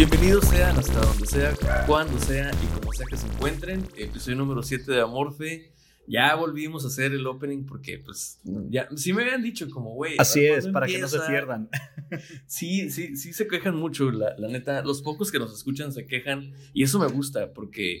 [0.00, 1.54] Bienvenidos sean hasta donde sea,
[1.86, 3.86] cuando sea y como sea que se encuentren.
[3.94, 5.72] Episodio número 7 de Amorfe.
[6.06, 8.40] Ya volvimos a hacer el opening porque, pues,
[8.70, 10.14] ya, sí me habían dicho como, güey.
[10.16, 11.68] Así es, ¿cuándo para que no se pierdan.
[12.46, 14.82] Sí, sí, sí se quejan mucho, la, la neta.
[14.82, 18.00] Los pocos que nos escuchan se quejan y eso me gusta porque,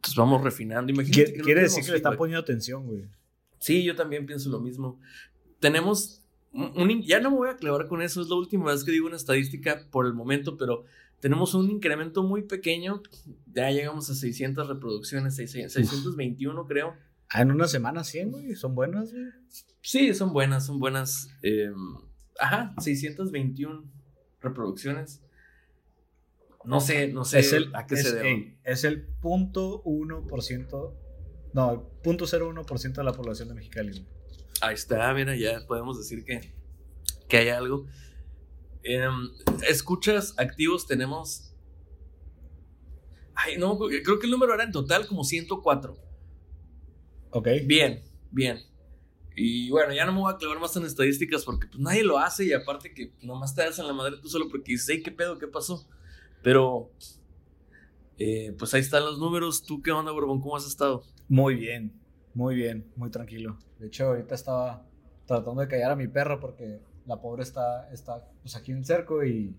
[0.00, 0.92] pues, vamos refinando.
[0.92, 3.02] Imagínate Quiere, que no quiere decir que le están poniendo atención, güey.
[3.58, 5.00] Sí, yo también pienso lo mismo.
[5.58, 6.22] Tenemos
[6.52, 9.06] un, ya no me voy a clavar con eso, es la última vez que digo
[9.06, 10.84] una estadística por el momento, pero
[11.20, 13.02] tenemos un incremento muy pequeño.
[13.52, 16.94] Ya llegamos a 600 reproducciones, 600 621 creo.
[17.28, 18.54] Ah, en una semana 100, güey.
[18.54, 19.24] Son buenas, güey.
[19.80, 21.28] Sí, son buenas, son buenas.
[21.42, 21.70] eh,
[22.38, 23.84] ajá, 621
[24.40, 25.22] reproducciones.
[26.64, 28.58] No sé, no sé es el, a qué es, se debe.
[28.64, 30.98] es el punto uno por ciento.
[31.52, 34.04] No, el punto cero uno por ciento de la población de Mexicali.
[34.60, 36.52] Ahí está, mira, ya podemos decir que,
[37.28, 37.86] que hay algo.
[38.86, 39.30] Em,
[39.68, 41.52] escuchas activos tenemos.
[43.34, 45.96] Ay, no, creo que el número era en total como 104.
[47.30, 47.48] Ok.
[47.64, 48.60] Bien, bien.
[49.34, 52.18] Y bueno, ya no me voy a clavar más en estadísticas porque pues, nadie lo
[52.18, 55.02] hace y aparte que nomás te das en la madre tú solo porque dices, "Ey,
[55.02, 55.38] ¿qué pedo?
[55.38, 55.86] ¿Qué pasó?
[56.42, 56.90] Pero,
[58.18, 59.62] eh, pues ahí están los números.
[59.64, 60.40] ¿Tú qué onda, Borbón?
[60.40, 61.02] ¿Cómo has estado?
[61.28, 61.92] Muy bien,
[62.34, 63.58] muy bien, muy tranquilo.
[63.78, 64.86] De hecho, ahorita estaba
[65.26, 68.84] tratando de callar a mi perro porque la pobre está, está pues, aquí en el
[68.84, 69.54] cerco y,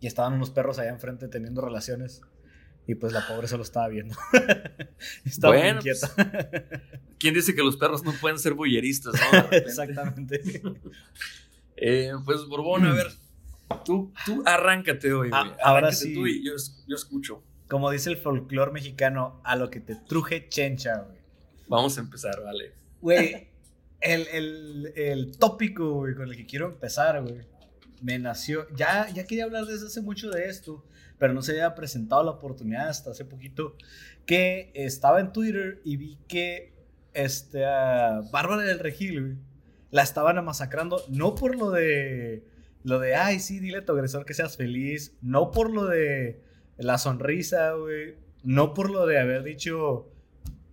[0.00, 2.22] y estaban unos perros allá enfrente teniendo relaciones.
[2.86, 4.16] Y pues la pobre se lo estaba viendo.
[5.24, 6.08] estaba Bueno, inquieta.
[7.18, 9.12] ¿Quién dice que los perros no pueden ser bulleristas?
[9.14, 9.48] no?
[9.56, 10.62] Exactamente.
[11.76, 13.08] Eh, pues Borbón, a ver,
[13.84, 16.14] tú, tú arráncate hoy, Ah, ahora sí.
[16.14, 17.42] tú y yo, es- yo escucho.
[17.68, 21.18] Como dice el folclore mexicano, a lo que te truje chencha, güey.
[21.68, 22.72] Vamos a empezar, vale.
[23.02, 23.47] Güey,
[24.00, 27.40] el, el, el tópico, güey, con el que quiero empezar, güey,
[28.02, 28.66] me nació.
[28.74, 30.84] Ya, ya quería hablar desde hace mucho de esto,
[31.18, 33.74] pero no se había presentado la oportunidad hasta hace poquito.
[34.26, 36.72] Que estaba en Twitter y vi que
[37.14, 39.36] este, Bárbara del Regil, güey,
[39.90, 42.44] la estaban masacrando, no por lo de.
[42.84, 45.16] Lo de, ay, sí, dile a tu agresor que seas feliz.
[45.20, 46.40] No por lo de
[46.76, 48.14] la sonrisa, güey.
[48.44, 50.08] No por lo de haber dicho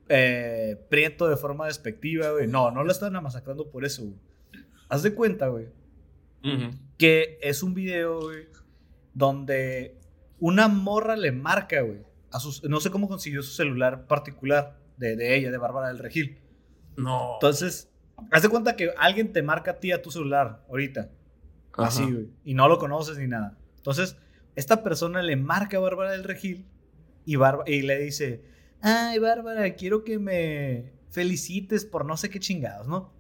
[0.10, 2.48] eh, prieto de forma despectiva, güey.
[2.48, 4.16] No, no lo estaban masacrando por eso, güey.
[4.90, 5.68] Haz de cuenta, güey,
[6.98, 8.46] que es un video, güey,
[9.14, 9.98] donde
[10.40, 12.00] una morra le marca, güey.
[12.32, 16.00] a sus- No sé cómo consiguió su celular particular de, de ella, de Bárbara del
[16.00, 16.38] Regil.
[16.98, 17.36] No.
[17.36, 17.90] Entonces,
[18.30, 21.10] haz de cuenta que alguien te marca a ti a tu celular ahorita.
[21.74, 21.88] Ajá.
[21.88, 22.28] Así, güey.
[22.44, 23.58] Y no lo conoces ni nada.
[23.78, 24.18] Entonces,
[24.56, 26.66] esta persona le marca a Bárbara del Regil
[27.26, 28.44] y, Bárba- y le dice,
[28.86, 33.12] ay, Bárbara, quiero que me felicites por no sé qué chingados, ¿no?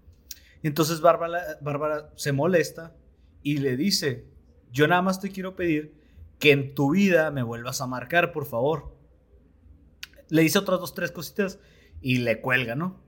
[0.61, 2.95] Y entonces Bárbara, se molesta
[3.41, 4.27] y le dice,
[4.71, 5.95] yo nada más te quiero pedir
[6.37, 8.95] que en tu vida me vuelvas a marcar, por favor.
[10.29, 11.57] Le dice otras dos, tres cositas
[11.99, 13.01] y le cuelga, ¿no?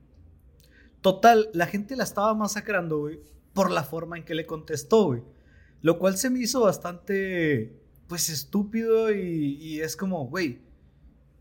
[1.01, 3.19] Total, la gente la estaba masacrando, güey,
[3.53, 5.21] por la forma en que le contestó, güey.
[5.81, 10.66] Lo cual se me hizo bastante, pues, estúpido y, y es como, güey,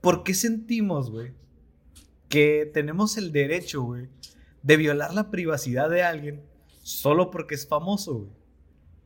[0.07, 1.33] ¿por qué sentimos, güey,
[2.29, 4.09] que tenemos el derecho, güey,
[4.63, 6.45] de violar la privacidad de alguien
[6.81, 8.31] solo porque es famoso, güey?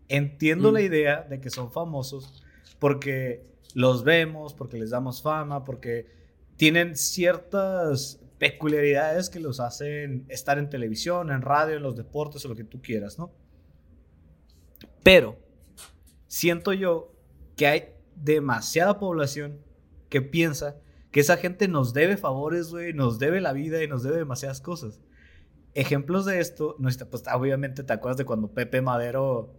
[0.08, 0.75] Entiendo Mm.
[0.75, 2.44] la idea de que son famosos
[2.79, 6.06] porque los vemos, porque les damos fama, porque
[6.56, 12.49] tienen ciertas peculiaridades que los hacen estar en televisión, en radio, en los deportes o
[12.49, 13.32] lo que tú quieras, ¿no?
[15.03, 15.38] Pero
[16.26, 17.14] siento yo
[17.56, 17.85] que hay
[18.17, 19.61] demasiada población
[20.11, 20.76] que piensa
[21.11, 24.61] que esa gente nos debe favores, güey, nos debe la vida y nos debe demasiadas
[24.61, 25.01] cosas.
[25.75, 29.55] Ejemplos de esto, no pues obviamente te acuerdas de cuando Pepe Madero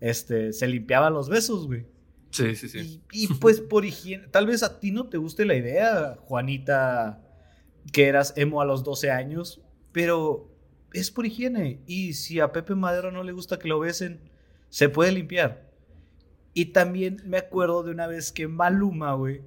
[0.00, 1.86] este, se limpiaba los besos, güey.
[2.30, 3.00] Sí, sí, sí.
[3.12, 7.22] Y, y, pues por higiene, tal vez a ti no te guste la idea, Juanita,
[7.92, 9.62] que eras emo a los 12 años,
[9.92, 10.50] pero
[10.92, 11.80] es por higiene.
[11.86, 14.20] Y si a Pepe Madero no le gusta que lo besen,
[14.68, 15.70] se puede limpiar.
[16.54, 19.42] Y también me acuerdo de una vez que Maluma, güey,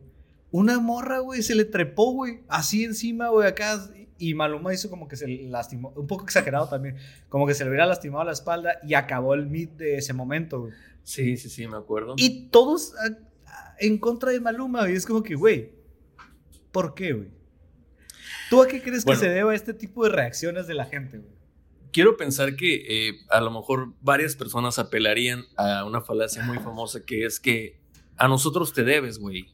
[0.52, 3.90] una morra, güey, se le trepó, güey, así encima, güey, acá.
[4.20, 6.96] Y Maluma hizo como que se lastimó, un poco exagerado también,
[7.30, 10.62] como que se le hubiera lastimado la espalda y acabó el meet de ese momento,
[10.62, 10.74] güey.
[11.04, 12.16] Sí, sí, sí, me acuerdo.
[12.18, 12.94] Y todos
[13.80, 14.96] en contra de Maluma, güey.
[14.96, 15.72] Es como que, güey,
[16.72, 17.30] ¿por qué, güey?
[18.50, 19.20] ¿Tú a qué crees Bueno.
[19.20, 21.32] que se deba este tipo de reacciones de la gente, güey?
[21.92, 27.04] Quiero pensar que eh, a lo mejor varias personas apelarían a una falacia muy famosa
[27.06, 27.80] que es que
[28.18, 29.48] a nosotros te debes, güey.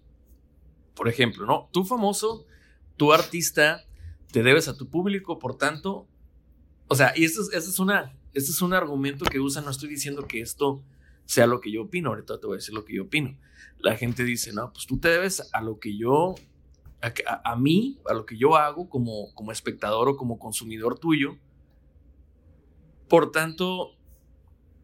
[0.95, 1.69] Por ejemplo, ¿no?
[1.71, 2.45] Tú famoso,
[2.97, 3.83] tú artista,
[4.31, 6.07] te debes a tu público, por tanto.
[6.87, 9.71] O sea, y esto es, esto es, una, esto es un argumento que usa, no
[9.71, 10.83] estoy diciendo que esto
[11.25, 13.37] sea lo que yo opino, ahorita te voy a decir lo que yo opino.
[13.79, 16.35] La gente dice, no, pues tú te debes a lo que yo,
[17.01, 20.99] a, a- a mí, a lo que yo hago como, como espectador o como consumidor
[20.99, 21.37] tuyo.
[23.09, 23.91] Por tanto,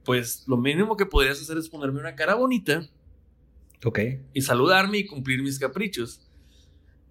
[0.05, 2.87] pues lo mínimo que podrías hacer es ponerme una cara bonita
[3.83, 3.99] Ok.
[4.33, 6.21] y saludarme y cumplir mis caprichos.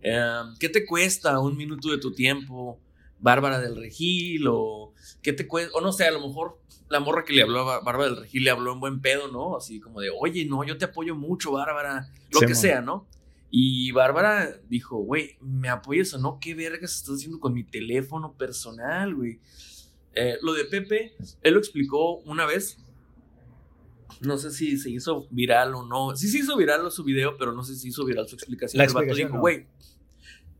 [0.03, 2.79] Eh, ¿Qué te cuesta un minuto de tu tiempo,
[3.19, 4.47] Bárbara del Regil?
[4.49, 4.93] O
[5.23, 7.81] qué te cuesta, o no sé, a lo mejor la morra que le habló a
[7.81, 9.57] Bárbara del Regil le habló en buen pedo, ¿no?
[9.57, 13.07] Así como de, oye, no, yo te apoyo mucho, Bárbara, lo Sí, que sea, ¿no?
[13.51, 16.39] Y Bárbara dijo, güey, ¿me apoyas o no?
[16.39, 19.41] ¿Qué vergas estás haciendo con mi teléfono personal, güey?
[20.15, 22.77] Eh, lo de Pepe, él lo explicó una vez.
[24.21, 26.17] No sé si se hizo viral o no.
[26.17, 28.79] Sí se hizo viral su video, pero no sé si hizo viral su explicación.
[28.79, 29.41] La el vato explicación, dijo, no.
[29.41, 29.67] güey,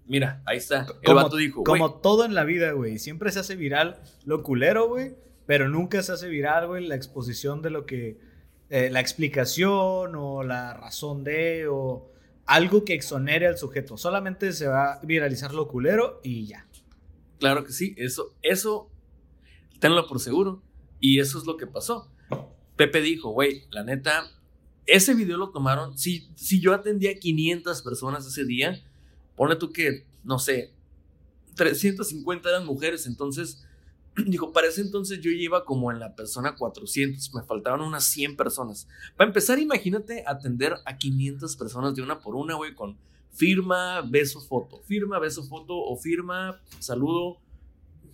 [0.07, 0.83] mira, ahí está.
[0.83, 2.99] El Como- vato dijo, Como todo en la vida, güey.
[2.99, 5.15] Siempre se hace viral lo culero, güey.
[5.47, 8.19] Pero nunca se hace viral, güey, la exposición de lo que.
[8.71, 11.67] eh, la explicación o la razón de.
[11.69, 12.11] o
[12.45, 13.97] algo que exonere al sujeto.
[13.99, 16.67] Solamente se va a viralizar lo culero y ya.
[17.39, 18.91] Claro que sí, eso, eso,
[19.81, 20.63] tenlo por seguro.
[21.01, 22.11] Y eso es lo que pasó.
[22.79, 24.31] Pepe dijo, güey, la neta,
[24.87, 25.99] ese video lo tomaron.
[25.99, 28.81] Si, si yo atendía a 500 personas ese día,
[29.35, 30.73] ponle tú que, no sé,
[31.57, 33.07] 350 eran mujeres.
[33.09, 33.67] Entonces,
[34.27, 37.35] dijo, para ese entonces yo iba como en la persona 400.
[37.35, 38.87] Me faltaban unas 100 personas.
[39.17, 42.97] Para empezar, imagínate atender a 500 personas de una por una, güey, con
[43.33, 44.81] firma, beso, foto.
[44.85, 47.39] Firma, beso, foto o firma, saludo,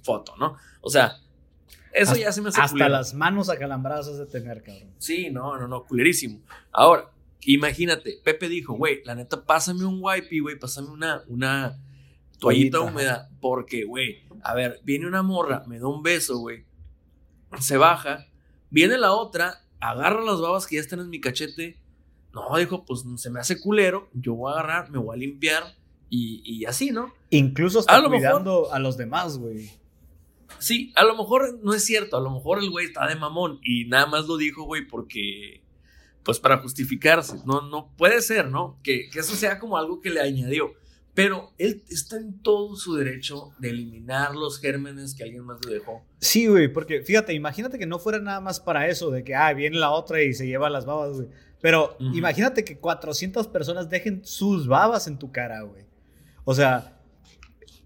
[0.02, 0.56] foto, ¿no?
[0.80, 1.18] O sea,
[1.94, 2.90] eso Hasta- ya se me hace Hasta culero.
[2.90, 4.90] las manos acalambradas has de tener, cabrón.
[4.98, 6.40] Sí, no, no, no, culerísimo.
[6.72, 7.10] Ahora,
[7.42, 11.78] imagínate, Pepe dijo, güey, la neta, pásame un wipey, güey, pásame una, una
[12.38, 16.64] toallita húmeda, porque, güey, a ver, viene una morra, me da un beso, güey,
[17.60, 18.26] se baja,
[18.70, 21.78] viene la otra, agarra las babas que ya están en mi cachete,
[22.32, 25.62] no, dijo, pues se me hace culero, yo voy a agarrar, me voy a limpiar,
[26.10, 27.12] y, y así, ¿no?
[27.30, 29.70] Incluso está A lo mejor- cuidando a los demás, güey.
[30.58, 33.60] Sí, a lo mejor no es cierto, a lo mejor el güey está de mamón
[33.62, 35.62] y nada más lo dijo, güey, porque,
[36.22, 38.78] pues para justificarse, no, no puede ser, ¿no?
[38.82, 40.72] Que, que eso sea como algo que le añadió,
[41.14, 45.74] pero él está en todo su derecho de eliminar los gérmenes que alguien más le
[45.74, 46.04] dejó.
[46.18, 49.52] Sí, güey, porque fíjate, imagínate que no fuera nada más para eso, de que, ah,
[49.52, 51.28] viene la otra y se lleva las babas, güey.
[51.60, 55.84] Pero imagínate que 400 personas dejen sus babas en tu cara, güey.
[56.44, 57.00] O sea,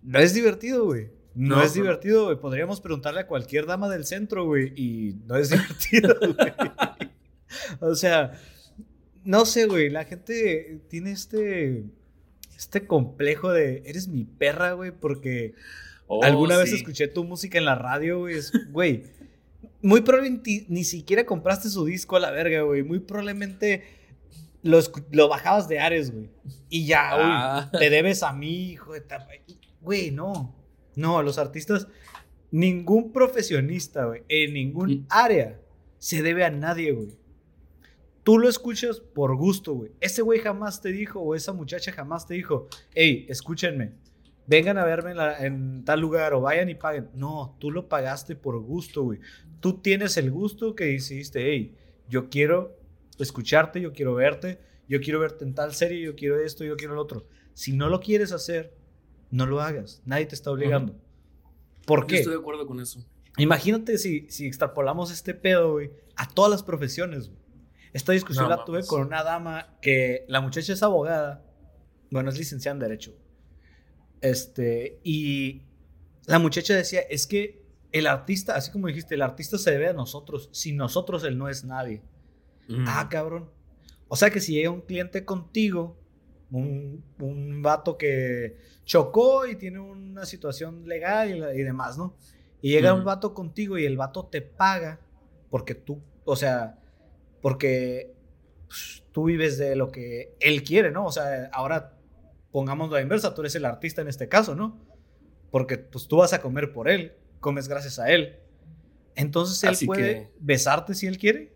[0.02, 1.10] no es divertido, güey.
[1.40, 2.36] No, No, es divertido, güey.
[2.40, 6.52] Podríamos preguntarle a cualquier dama del centro, güey, y no es divertido, güey.
[7.80, 8.32] O sea,
[9.24, 9.88] no sé, güey.
[9.88, 11.84] La gente tiene este,
[12.56, 15.54] este complejo de, eres mi perra, güey, porque...
[16.08, 18.36] Oh, Alguna vez escuché tu música en la radio, güey.
[18.36, 19.04] es- Güey,
[19.82, 22.82] muy probablemente ni siquiera compraste su disco a la verga, güey.
[22.82, 23.84] Muy probablemente
[24.62, 24.80] lo,
[25.12, 26.30] lo bajabas de Ares, güey.
[26.70, 27.70] Y ya, güey, Ah.
[27.78, 29.02] te debes a mí, hijo de.
[29.82, 30.56] Güey, no.
[30.98, 31.86] No, los artistas
[32.50, 35.60] ningún profesionista, güey, en ningún área
[35.98, 37.08] se debe a nadie, güey.
[38.24, 39.92] Tú lo escuchas por gusto, güey.
[40.00, 43.92] Ese güey jamás te dijo, o esa muchacha jamás te dijo, hey, escúchenme,
[44.46, 47.08] vengan a verme en, la- en tal lugar o vayan y paguen.
[47.14, 49.20] No, tú lo pagaste por gusto, güey.
[49.60, 51.74] Tú tienes el gusto que decidiste, hey,
[52.08, 52.76] yo quiero
[53.18, 56.94] escucharte, yo quiero verte, yo quiero verte en tal serie, yo quiero esto, yo quiero
[56.94, 57.26] lo otro.
[57.54, 58.74] Si no lo quieres hacer,
[59.30, 60.02] no lo hagas.
[60.04, 60.96] Nadie te está obligando.
[61.86, 62.16] ¿Por Yo qué?
[62.18, 63.04] estoy de acuerdo con eso.
[63.36, 67.38] Imagínate si, si extrapolamos este pedo, güey, a todas las profesiones, güey.
[67.92, 68.88] Esta discusión No la tuve mames.
[68.88, 71.44] con una dama que la muchacha es abogada,
[72.10, 73.14] bueno, es licenciada en Derecho.
[74.20, 75.62] Este, y
[76.26, 79.92] la muchacha decía, es que el artista, así como dijiste, el artista se debe a
[79.92, 80.50] nosotros.
[80.52, 82.02] Sin nosotros, él no es nadie.
[82.68, 82.84] Mm.
[82.86, 83.50] Ah, cabrón.
[84.08, 85.98] O sea que si llega un cliente contigo,
[86.50, 92.14] un, un vato que chocó y tiene una situación legal y, demás, ¿no?
[92.60, 95.00] Y llega un vato contigo y el vato te paga
[95.50, 96.78] porque tú, o sea,
[97.40, 98.14] porque
[98.66, 101.06] pues, tú vives de lo que él quiere, ¿no?
[101.06, 101.96] O sea, ahora
[102.50, 104.80] pongamos la inversa, tú eres el artista en este caso, ¿no?
[105.50, 108.36] Porque pues tú vas a comer por él, comes gracias a él.
[109.14, 111.52] Entonces él Así puede que- besarte si él quiere.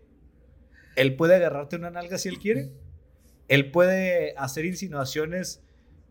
[0.95, 2.71] Él puede agarrarte una nalga si él quiere.
[3.47, 5.61] Él puede hacer insinuaciones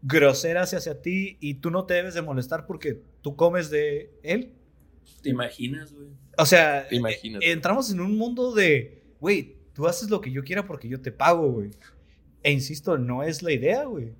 [0.03, 4.53] groseras hacia ti y tú no te debes de molestar porque tú comes de él.
[5.23, 6.09] ¿Te imaginas, güey?
[6.37, 7.43] O sea, Te imaginas.
[7.43, 11.01] eh, entramos en un mundo de, güey, tú haces lo que yo quiera porque yo
[11.01, 11.71] te pago, güey.
[12.43, 14.13] E insisto, no es la idea, güey.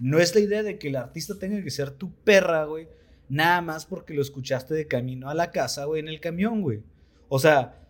[0.00, 2.88] No es la idea de que el artista tenga que ser tu perra, güey.
[3.28, 6.82] Nada más porque lo escuchaste de camino a la casa, güey, en el camión, güey.
[7.28, 7.80] O sea,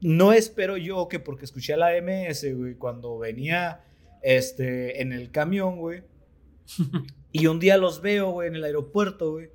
[0.00, 3.84] no espero yo que porque escuché a la MS, güey, cuando venía
[4.22, 6.02] este, en el camión, güey.
[7.32, 9.50] y un día los veo, güey, en el aeropuerto, güey.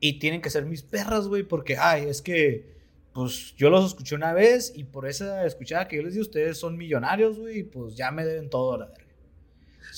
[0.00, 2.72] Y tienen que ser mis perras, güey, porque, ay, es que,
[3.12, 6.58] pues yo los escuché una vez y por esa escuchada que yo les di, ustedes
[6.58, 9.12] son millonarios, güey, y pues ya me deben todo la verga.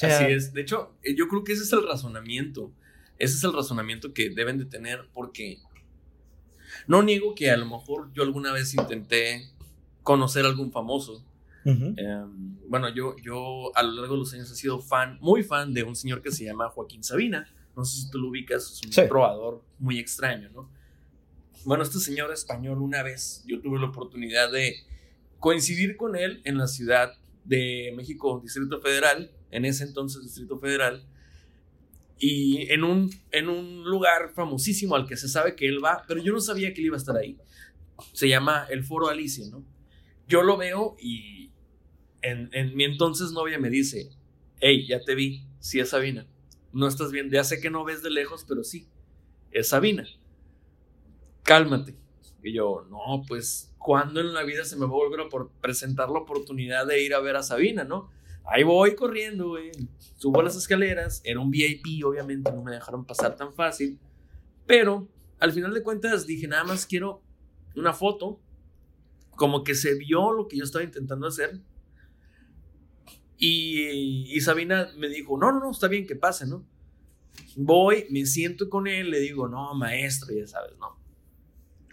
[0.03, 0.53] Así es.
[0.53, 2.73] De hecho, eh, yo creo que ese es el razonamiento.
[3.19, 5.59] Ese es el razonamiento que deben de tener porque
[6.87, 9.49] no niego que a lo mejor yo alguna vez intenté
[10.03, 11.25] conocer a algún famoso.
[11.65, 12.25] Eh,
[12.69, 15.83] bueno, yo, yo a lo largo de los años he sido fan, muy fan de
[15.83, 17.47] un señor que se llama Joaquín Sabina.
[17.77, 19.03] No sé si tú lo ubicas, es un Sí.
[19.09, 20.71] trovador muy extraño, ¿no?
[21.65, 24.77] Bueno, este señor español una vez yo tuve la oportunidad de
[25.41, 27.13] coincidir con él en la ciudad
[27.45, 31.07] de México, Distrito Federal, en ese entonces Distrito Federal,
[32.19, 36.23] y en un, en un lugar famosísimo al que se sabe que él va, pero
[36.23, 37.37] yo no sabía que él iba a estar ahí.
[38.13, 39.65] Se llama el Foro Alicia, ¿no?
[40.27, 41.44] Yo lo veo y
[42.25, 44.11] en, mi entonces novia me dice,
[44.61, 46.27] hey, ya te vi, sí es Sabina.
[46.73, 48.87] No estás bien, ya sé que no ves de lejos, pero sí,
[49.53, 50.05] es Sabina.
[51.43, 51.95] Cálmate.
[52.43, 55.51] Y yo, no, pues, ¿cuándo en la vida se me va a volver a por-
[55.61, 58.11] presentar la oportunidad de ir a ver a Sabina, no?
[58.45, 59.71] Ahí voy corriendo, güey.
[60.17, 61.23] Subo las escaleras.
[61.25, 63.99] Era un VIP, obviamente, no me dejaron pasar tan fácil.
[64.67, 67.23] Pero al final de cuentas dije, nada más quiero
[67.75, 68.39] una foto.
[69.31, 71.59] Como que se vio lo que yo estaba intentando hacer.
[73.39, 76.65] Y, y Sabina me dijo, no, no, no, está bien que pase, ¿no?
[77.57, 80.99] Voy, me siento con él, le digo, no, maestro, ya sabes, ¿no?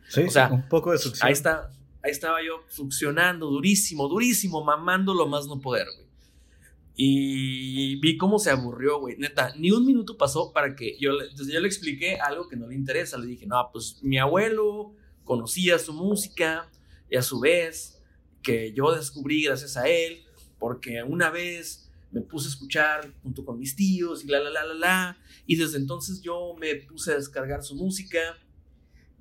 [0.08, 1.28] Sí, o sea, un poco de succión.
[1.28, 1.72] Ahí está,
[2.04, 6.12] ahí estaba yo succionando durísimo, durísimo, mamando lo más no poder, güey.
[6.96, 9.18] Y vi cómo se aburrió, güey.
[9.18, 12.58] Neta, ni un minuto pasó para que yo le, entonces yo le expliqué algo que
[12.58, 13.18] no le interesa.
[13.18, 14.94] Le dije, no, pues mi abuelo
[15.24, 16.70] conocía su música
[17.10, 18.04] y a su vez
[18.44, 20.24] que yo descubrí gracias a él,
[20.62, 24.64] porque una vez me puse a escuchar junto con mis tíos y la, la, la,
[24.64, 25.18] la, la.
[25.48, 28.20] Y desde entonces yo me puse a descargar su música.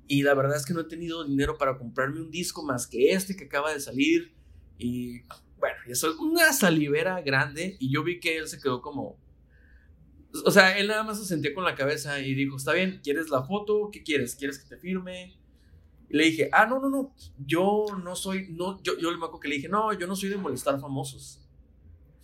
[0.07, 3.13] Y la verdad es que no he tenido dinero para comprarme un disco más que
[3.13, 4.35] este que acaba de salir.
[4.77, 5.21] Y
[5.57, 7.75] bueno, eso es una salivera grande.
[7.79, 9.17] Y yo vi que él se quedó como.
[10.45, 13.31] O sea, él nada más se sentía con la cabeza y dijo: Está bien, ¿quieres
[13.31, 13.89] la foto?
[13.91, 14.35] ¿Qué quieres?
[14.35, 15.40] ¿Quieres que te firme?
[16.11, 17.13] Y le dije: Ah, no, no, no.
[17.37, 18.47] Yo no soy.
[18.51, 21.37] No, yo, yo le acuerdo que le dije: No, yo no soy de molestar famosos.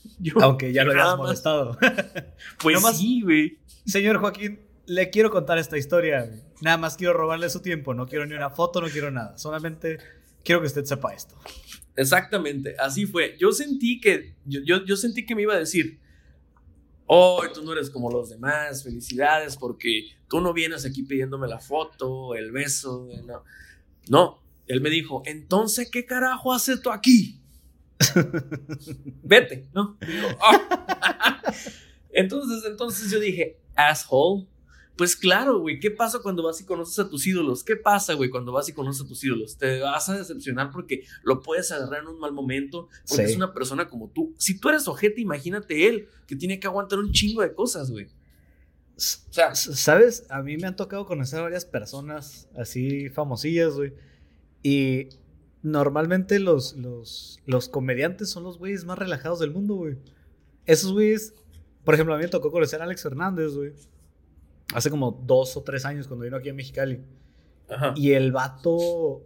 [0.19, 1.77] Yo, Aunque ya lo más- molestado.
[2.61, 3.59] Pues Nomás- sí, güey.
[3.85, 6.21] Señor Joaquín, le quiero contar esta historia.
[6.25, 6.41] güey.
[6.61, 7.93] Nada más quiero robarle su tiempo.
[7.93, 9.37] No quiero ni una foto, no quiero nada.
[9.37, 9.97] Solamente
[10.43, 11.35] quiero que usted sepa esto.
[11.95, 13.35] Exactamente, así fue.
[13.39, 15.99] Yo sentí que, yo, yo, yo sentí que me iba a decir,
[17.05, 21.59] oh, tú no eres como los demás, felicidades, porque tú no vienes aquí pidiéndome la
[21.59, 23.43] foto, el beso, no.
[24.09, 27.41] No, él me dijo, entonces, ¿qué carajo haces tú aquí?
[29.23, 29.97] Vete, ¿no?
[30.05, 31.41] Digo, "Ah".
[32.11, 34.47] entonces, entonces yo dije, asshole,
[34.97, 35.79] Pues claro, güey.
[35.79, 37.63] ¿Qué pasa cuando vas y conoces a tus ídolos?
[37.63, 39.55] ¿Qué pasa, güey, cuando vas y conoces a tus ídolos?
[39.55, 43.31] Te vas a decepcionar porque lo puedes agarrar en un mal momento, porque Sí.
[43.31, 44.33] es una persona como tú.
[44.39, 48.07] Si tú eres ojete, imagínate él, que tiene que aguantar un chingo de cosas, güey.
[48.97, 50.25] O sea, ¿Sabes?
[50.29, 53.93] A mí me han tocado conocer a varias personas así famosillas, güey.
[54.63, 55.09] Y
[55.61, 59.97] normalmente los, los, los comediantes son los güeyes más relajados del mundo, güey.
[60.65, 61.35] Esos güeyes,
[61.83, 63.73] por ejemplo, a mí me tocó conocer a Alex Fernández, güey.
[64.73, 66.99] Hace como dos o tres años cuando vino aquí a Mexicali.
[67.69, 67.93] ajá.
[67.95, 69.21] Y el vato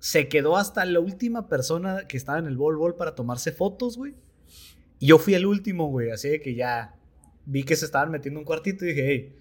[0.00, 3.96] se quedó hasta la última persona que estaba en el bol bol para tomarse fotos,
[3.96, 4.14] güey.
[4.98, 6.10] Y yo fui el último, güey.
[6.10, 6.97] Así de que ya
[7.48, 9.36] vi que se estaban metiendo en un cuartito y dije, hey,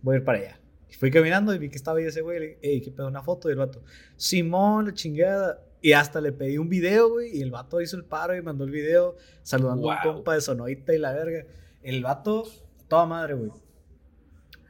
[0.00, 0.60] voy a ir para allá.
[0.88, 2.38] Y fui caminando y vi que estaba ahí ese güey.
[2.38, 3.08] Le dije, hey, ¿qué pedo?
[3.08, 3.48] Una foto.
[3.48, 3.82] Y el vato,
[4.16, 5.64] Simón, la chingada.
[5.80, 7.36] Y hasta le pedí un video, güey.
[7.36, 10.40] Y el vato hizo el paro y mandó el video saludando a un compa de
[10.40, 11.44] Sonoita y la verga.
[11.82, 12.46] El vato,
[12.86, 13.50] toda madre, güey.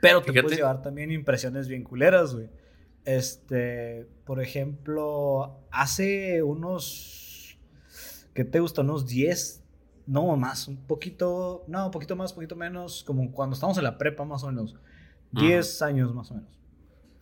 [0.00, 0.42] Pero te Fíjate.
[0.42, 2.48] puedes llevar también impresiones bien culeras, güey.
[3.04, 7.58] Este, por ejemplo, hace unos,
[8.32, 8.80] ¿qué te gusta?
[8.80, 9.61] Unos 10,
[10.06, 13.84] no más, un poquito, no, un poquito más, un poquito menos, como cuando estábamos en
[13.84, 14.76] la prepa más o menos,
[15.32, 16.50] 10 años más o menos.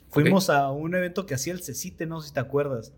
[0.08, 2.92] Fuimos a un evento que hacía el Cecite, no sé si te acuerdas,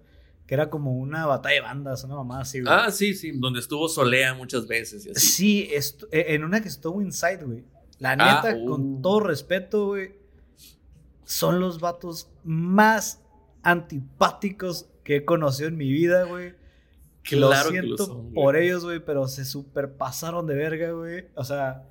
[0.46, 2.72] que era como una batalla de bandas, una mamá así, güey.
[2.72, 5.20] Ah, sí, sí, donde estuvo Solea muchas veces y así.
[5.20, 5.68] Sí,
[6.10, 7.64] eh, en una que estuvo Inside, güey.
[7.98, 8.66] La Ah, neta, uh.
[8.66, 10.14] con todo respeto, güey,
[11.24, 13.20] son los vatos más
[13.62, 16.54] antipáticos que he conocido en mi vida, güey.
[17.30, 18.34] Lo Claro que siento lo son, güey.
[18.34, 21.26] por ellos, güey, pero se superpasaron de verga, güey.
[21.34, 21.84] O sea,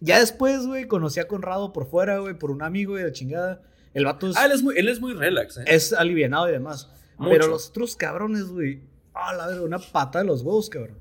[0.00, 3.62] ya después, güey, conocí a Conrado por fuera, güey, por un amigo y de chingada.
[3.94, 5.64] El vato es, Ah, él es muy, él es muy relax, ¿eh?
[5.66, 6.90] es alivianado y demás.
[7.16, 7.30] Mucho.
[7.30, 8.82] Pero los otros cabrones, güey,
[9.14, 10.98] ah, la verga, una pata de los huevos, cabrón.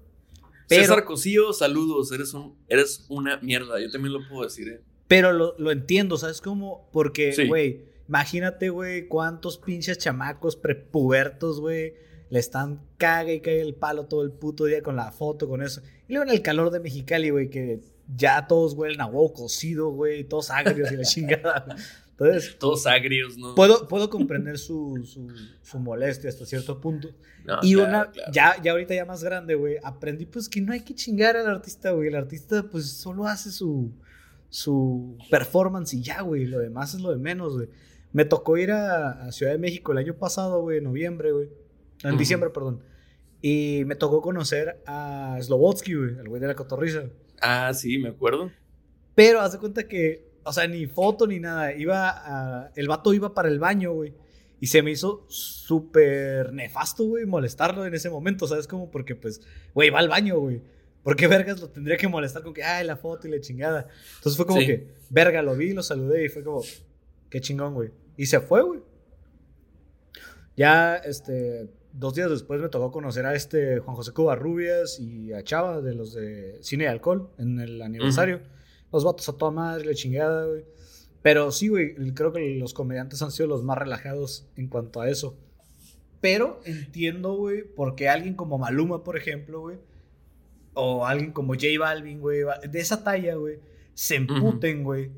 [0.70, 4.82] Pero- César Cosío, saludos, eres, un, eres una mierda, yo también lo puedo decir, ¿eh?
[5.08, 6.90] Pero lo, lo entiendo, ¿sabes cómo?
[6.92, 7.48] Porque, Sí.
[7.48, 11.94] güey, imagínate, güey, cuántos pinches chamacos prepubertos, güey,
[12.30, 15.62] le están caga y caga el palo todo el puto día con la foto, con
[15.62, 15.82] eso.
[16.08, 17.80] Y luego en el calor de Mexicali, güey, que
[18.16, 21.76] ya todos huelen a huevo cocido, güey, todos agrios y la chingada.
[22.18, 23.56] Entonces, Todos agrios, ¿no?
[23.56, 25.28] puedo, puedo comprender su, su,
[25.62, 27.10] su molestia hasta cierto punto.
[27.44, 28.32] No, Y claro, una, claro.
[28.32, 31.48] ya, ya ahorita ya más grande, güey, aprendí pues que no hay que chingar al
[31.48, 32.08] artista, güey.
[32.08, 33.92] El artista pues solo hace su,
[34.50, 36.46] su performance y ya, güey.
[36.46, 37.68] Lo demás es lo de menos, güey.
[38.14, 41.50] Me tocó ir a, a Ciudad de México el año pasado, güey, en noviembre, güey.
[42.04, 42.20] En Ujú.
[42.20, 42.84] diciembre, perdón.
[43.42, 47.04] Y me tocó conocer a Slobotsky, güey, el güey de la cotorriza.
[47.42, 48.52] Ah, sí, me acuerdo.
[49.14, 51.74] Pero haz de cuenta que, o sea, ni foto ni nada.
[51.74, 54.14] Iba a, el vato iba para el baño, güey.
[54.60, 58.68] Y se me hizo súper nefasto, güey, molestarlo en ese momento, ¿sabes?
[58.68, 59.42] Como porque, pues,
[59.74, 60.62] güey, va al baño, güey.
[61.04, 63.88] ¿Por qué vergas lo tendría que molestar con que, ay, la foto y la chingada?
[64.18, 64.66] Entonces fue como Sí.
[64.66, 66.62] que, verga, lo vi, lo saludé y fue como,
[67.30, 67.92] qué chingón, güey.
[68.18, 68.80] Y se fue, güey.
[70.56, 75.44] Ya, este, dos días después me tocó conocer a este Juan José Covarrubias y a
[75.44, 78.42] Chava de los de Cine y Alcohol en el aniversario.
[78.92, 80.66] Los vatos a toda madre, la chingada, güey.
[81.22, 85.10] Pero sí, güey, creo que los comediantes han sido los más relajados en cuanto a
[85.10, 85.38] eso.
[86.22, 89.78] Pero entiendo, güey, porque alguien como Maluma, por ejemplo, güey,
[90.74, 93.60] o alguien como J Balvin, güey, de esa talla, güey,
[93.94, 95.12] se emputen, güey,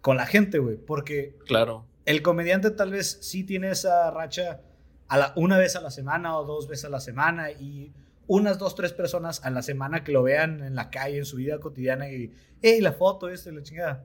[0.00, 0.76] con la gente, güey.
[0.76, 1.86] Porque Claro.
[2.04, 4.60] el comediante tal vez sí tiene esa racha
[5.08, 7.92] a la, una vez a la semana o dos veces a la semana y
[8.26, 11.36] unas dos, tres personas a la semana que lo vean en la calle, en su
[11.36, 14.04] vida cotidiana y, hey, la foto, esto y la chingada.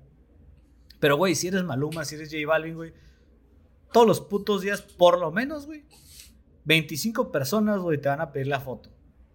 [0.99, 2.93] Pero, güey, si eres Maluma, si eres J Balvin, güey,
[3.91, 5.85] todos los putos días, por lo menos, güey,
[6.65, 8.91] 25 personas, güey, te van a pedir la foto.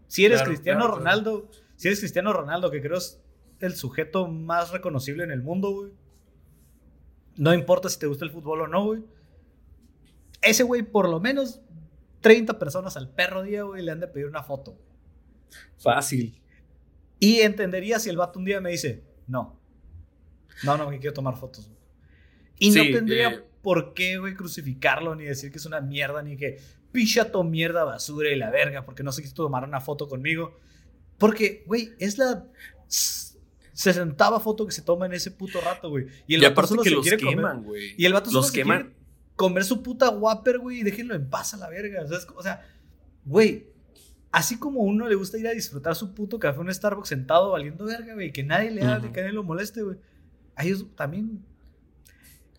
[0.07, 1.05] Si eres Claro, Cristiano claro, claro.
[1.05, 3.20] Ronaldo, si eres Cristiano Ronaldo, que creo es
[3.59, 5.92] el sujeto más reconocible en el mundo, güey.
[7.37, 9.05] No importa si te gusta el fútbol o no, güey.
[10.46, 11.61] Ese güey, por lo menos
[12.20, 14.78] 30 personas al perro día, güey, le han de pedir una foto.
[15.78, 16.40] Fácil.
[17.18, 19.59] Y entendería si el vato un día me dice, no.
[20.64, 21.68] No, no, que quiero tomar fotos.
[21.68, 21.78] güey".
[22.59, 23.44] Y Sí, no tendría eh.
[23.62, 26.59] por qué, güey, crucificarlo, ni decir que es una mierda, ni que
[26.92, 30.59] picha tu mierda basura y la verga, porque no se quiso tomar una foto conmigo.
[31.18, 32.46] Porque, güey, es la
[32.88, 33.38] s-
[33.72, 36.06] sesentava foto que se toma en ese puto rato, güey.
[36.26, 37.94] Y el y vato aparte solo que se los quiere comer- queman, güey.
[37.98, 38.82] y el vato solo los se queman.
[38.82, 38.95] quiere
[39.37, 42.03] comer su puta Whopper, güey, y déjenlo en paz a la verga.
[42.03, 42.62] O sea, es- o sea,
[43.25, 43.68] güey,
[44.33, 47.09] así como a uno le gusta ir a disfrutar su puto café en un Starbucks
[47.09, 49.14] sentado valiendo verga, güey, que nadie le hable, Ujú.
[49.14, 49.96] que nadie lo moleste, güey.
[50.57, 51.44] A ellos también.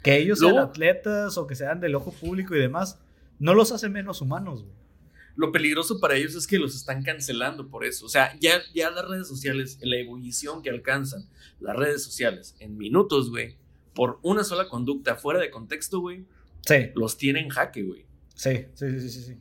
[0.04, 3.00] Que ellos sean Luego- atletas o que sean del ojo público y demás,
[3.40, 4.76] no los hace menos humanos, güey.
[5.36, 8.06] Lo peligroso para ellos es que los están cancelando por eso.
[8.06, 11.28] O sea, ya, ya las redes sociales, la ebullición que alcanzan
[11.60, 13.56] las redes sociales en minutos, güey,
[13.94, 16.26] por una sola conducta fuera de contexto, güey,
[16.68, 18.06] Sí, los tiene en jaque, güey.
[18.36, 19.38] sí, sí, sí, sí, sí.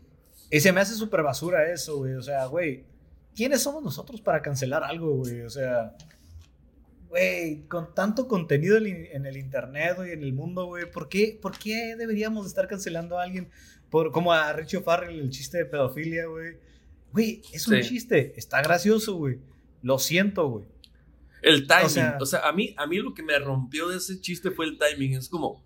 [0.51, 2.15] Y se me hace súper basura eso, güey.
[2.15, 2.85] O sea, güey,
[3.35, 5.41] ¿quiénes somos nosotros para cancelar algo, güey?
[5.43, 5.97] O sea,
[7.09, 11.59] güey, con tanto contenido en el- internet y en el mundo, güey, ¿por qué, ¿por
[11.59, 13.49] qué deberíamos estar cancelando a alguien
[13.91, 16.57] por, como a Richie Farrell el chiste de pedofilia, güey?
[17.13, 17.89] Güey, es un Sí.
[17.89, 19.39] chiste, está gracioso, güey.
[19.83, 20.67] Lo siento, güey.
[21.43, 21.85] El timing.
[21.85, 24.51] O O sea, sea- a, mí, a mí lo que me rompió de ese chiste
[24.51, 25.15] fue el timing.
[25.15, 25.65] Es como.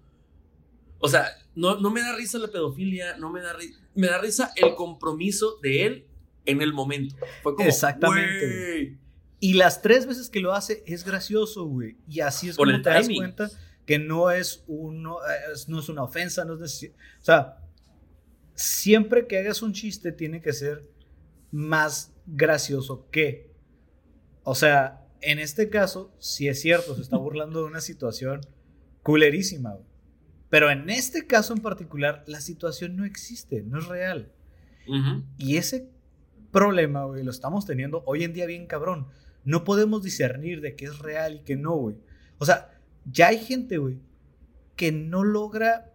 [1.01, 3.81] O sea, no, no me da risa la pedofilia, no me da risa.
[3.95, 6.07] Me da risa el compromiso de él
[6.47, 7.17] en el mommomento.
[7.43, 7.67] Fue como.
[7.69, 8.99] Exactamente.
[9.41, 11.97] Y las tres veces que lo hace es gracioso, güey.
[12.09, 13.51] Y así es Por como te das cuenta
[13.87, 17.57] que no es, uno, eh, es- no es una ofensa, no es necesi- O sea,
[18.55, 20.87] siempre que hagas un chiste tiene que ser
[21.51, 23.51] más gracioso que.
[24.45, 28.41] O sea, en este caso, si es cierto, se está burlando de una situación
[29.03, 29.90] culerísima, güey.
[30.51, 34.33] Pero en este caso en particular, la situación no existe, no es real.
[35.39, 35.89] Y ese
[36.51, 39.07] problema, güey, lo estamos teniendo hoy en día bien cabrón.
[39.45, 41.97] No podemos discernir de qué es real y qué no, güey.
[42.39, 44.01] O sea, ya hay gente, güey,
[44.75, 45.93] que no logra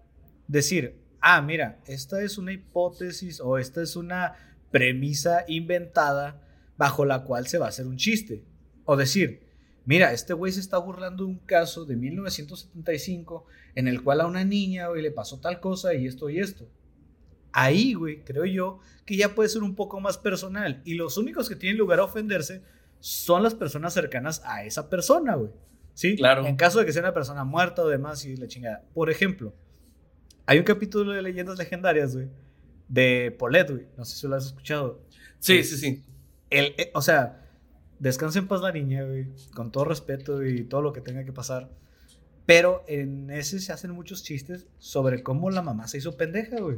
[0.47, 4.33] decir, ah, mira, esta es una hipótesis o esta es una
[4.71, 6.41] premisa inventada
[6.77, 8.45] bajo la cual se va a hacer un chiste.
[8.85, 9.44] O decir,
[9.85, 13.45] mira, este güey se está burlando de un caso de 1975
[13.75, 16.67] en el cual a una niña, güey, le pasó tal cosa y esto y esto
[17.55, 20.81] ahí, güey, creo yo que ya puede ser un poco más personal.
[20.83, 22.61] Y los únicos que tienen lugar a ofenderse
[22.99, 25.51] son las personas cercanas a esa persona, güey.
[25.93, 26.17] ¿Sí?
[26.17, 26.45] Claro.
[26.45, 28.83] En caso de que sea una persona muerta o demás y la chingada.
[28.93, 29.55] Por ejemplo,
[30.45, 32.27] hay un capítulo de Leyendas Legendarias, güey,
[32.89, 33.87] de Polet, güey.
[33.97, 35.01] No sé si lo has escuchado.
[35.39, 36.03] Sí, sí, sí.
[36.49, 37.44] El, eh, o sea,
[38.05, 41.33] descansa en paz la niña, güey, con todo respeto y todo lo que tenga que
[41.33, 41.71] pasar.
[42.45, 46.77] Pero en ese se hacen muchos chistes sobre cómo la mamá se hizo pendeja, güey.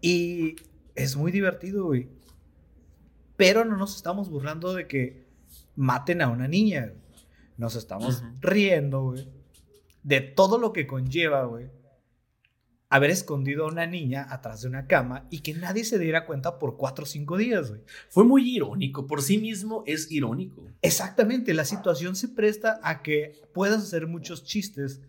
[0.00, 0.56] Y
[0.94, 2.08] es muy divertido, güey.
[3.36, 5.26] Pero no nos estamos burlando de que
[5.76, 6.86] maten a una niña.
[6.86, 7.26] güey.
[7.58, 9.28] Nos estamos riendo, güey.
[10.02, 11.68] De todo lo que conlleva, güey.
[12.92, 16.58] Haber escondido a una niña atrás de una cama y que nadie se diera cuenta
[16.58, 17.80] por cuatro o cinco días, güey.
[18.08, 19.06] Fue muy irónico.
[19.06, 20.66] Por sí mismo es irónico.
[20.82, 25.00] Exactamente, la situación se presta a que puedas hacer muchos chistes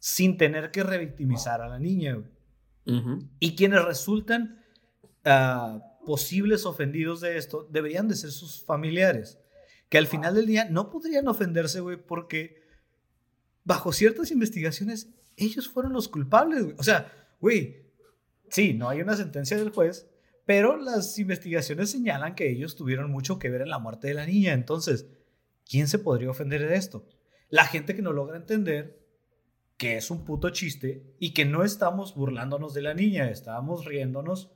[0.00, 2.34] sin tener que revictimizar a la niña, güey.
[3.38, 4.62] Y quienes resultan
[5.24, 9.38] ah, posibles ofendidos de esto deberían de ser sus familiares,
[9.88, 12.62] que al final del día no podrían ofenderse, güey, porque
[13.64, 16.76] bajo ciertas investigaciones ellos fueron los culpables, güey.
[16.78, 17.84] O sea, güey,
[18.48, 20.08] sí, no hay una sentencia del juez,
[20.46, 24.26] pero las investigaciones señalan que ellos tuvieron mucho que ver en la muerte de la
[24.26, 24.52] niña.
[24.52, 25.06] Entonces,
[25.68, 27.06] ¿quién se podría ofender de esto?
[27.48, 29.04] La gente que no logra entender
[29.76, 34.50] que es un puto chiste y que no estamos burlándonos de la niña, estábamos riéndonos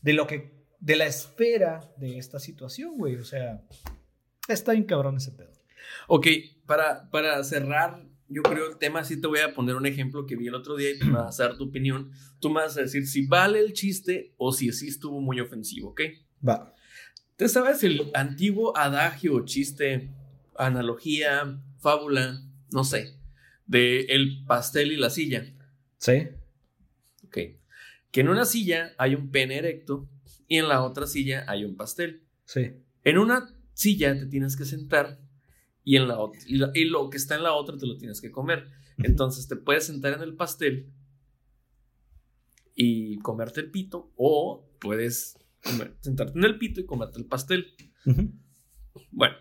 [0.00, 3.16] de lo que, de la espera de esta situación, güey.
[3.16, 3.62] O sea,
[4.48, 5.52] está bien cabrón ese pedo.
[6.06, 6.26] Ok,
[6.66, 10.36] para, para cerrar, yo creo el tema, sí te voy a poner un ejemplo que
[10.36, 12.12] vi el otro día y tú me vas a dar tu opinión.
[12.38, 15.90] Tú me vas a decir si vale el chiste o si sí estuvo muy ofensivo,
[15.90, 16.02] ¿ok?
[16.46, 16.74] Va.
[17.36, 20.10] ¿Te sabes el antiguo adagio, chiste,
[20.56, 22.40] analogía, fábula,
[22.70, 23.18] no sé,
[23.66, 25.52] de el pastel y la silla?
[25.98, 26.28] Sí.
[27.24, 27.38] Ok.
[28.12, 30.08] Que en una silla hay un pene erecto
[30.46, 32.22] y en la otra silla hay un pastel.
[32.44, 32.72] Sí.
[33.02, 35.18] En una silla te tienes que sentar
[35.84, 38.20] y, en la y, la- y lo que está en la otra te lo tienes
[38.20, 38.70] que comer.
[38.98, 40.92] Entonces te puedes sentar en el pastel
[42.74, 47.74] y comerte el pito o puedes comer- sentarte en el pito y comerte el pastel.
[49.10, 49.36] Bueno,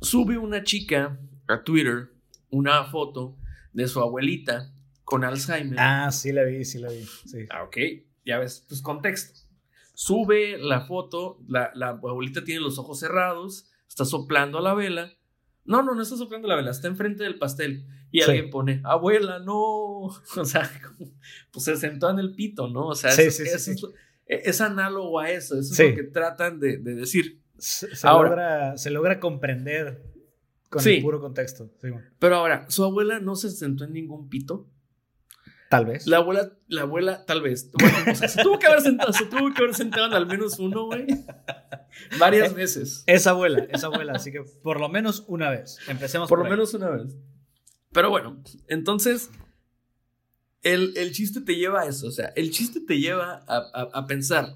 [0.00, 2.12] sube una chica a Twitter
[2.50, 3.36] una foto
[3.72, 4.72] de su abuelita
[5.04, 5.78] con Alzheimer.
[5.78, 7.02] Ah, sí la vi, sí la vi.
[7.26, 7.46] Sí.
[7.50, 7.76] Ah, ok,
[8.24, 9.38] ya ves, pues contexto.
[9.94, 15.12] Sube la foto, la, la abuelita tiene los ojos cerrados, está soplando a la vela.
[15.64, 17.86] No, no, no está soplando la vela, está enfrente del pastel.
[18.10, 18.24] Y Sí.
[18.30, 19.54] alguien pone, abuela, no.
[20.36, 21.12] O sea, como-
[21.52, 22.86] pues se sentó en el pito, ¿no?
[22.88, 23.48] O sea, Sí, eso- sí.
[23.50, 23.68] Es,
[24.26, 27.40] e- es análogo a eso, eso es lo que tratan de, de decir.
[27.58, 30.02] Se, se Ahora- logra, se logra comprender
[30.70, 31.70] con el puro contexto.
[31.82, 32.00] Bueno.
[32.18, 34.68] Pero ahora, su abuela no se sentó en ningún pito.
[35.70, 36.06] Tal vez.
[36.06, 37.70] La abuela, la abuela, tal vez.
[37.72, 40.26] Bueno, o sea, se tuvo que haber sentado, se tuvo que haber sentado en al
[40.26, 41.06] menos uno, güey.
[42.18, 43.04] Varias veces.
[43.06, 45.78] Es abuela, es abuela, así que por lo menos una vez.
[45.88, 46.50] Empecemos Por por, lo ahí.
[46.58, 47.16] menos una vez.
[47.92, 49.30] Pero bueno, entonces,
[50.62, 52.08] el, el chiste te lleva a eso.
[52.08, 54.52] O sea, el chiste te lleva a, a- a pensar.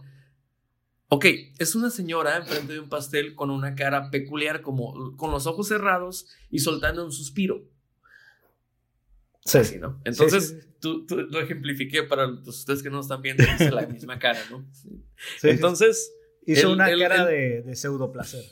[1.09, 1.27] Ok,
[1.61, 5.69] es una señora enfrente de un pastel con una cara peculiar, como con los ojos
[5.69, 7.63] cerrados y soltando un suspiro.
[9.45, 9.59] Sí.
[9.59, 10.01] Así, ¿no?
[10.05, 14.39] Entonces, Tú, tú, lo ejemplifiqué para ustedes que no están viendo, hice la misma cara,
[14.51, 14.69] ¿no?
[15.43, 16.13] Entonces.
[16.45, 18.45] Hizo una cara de, de pseudo placer.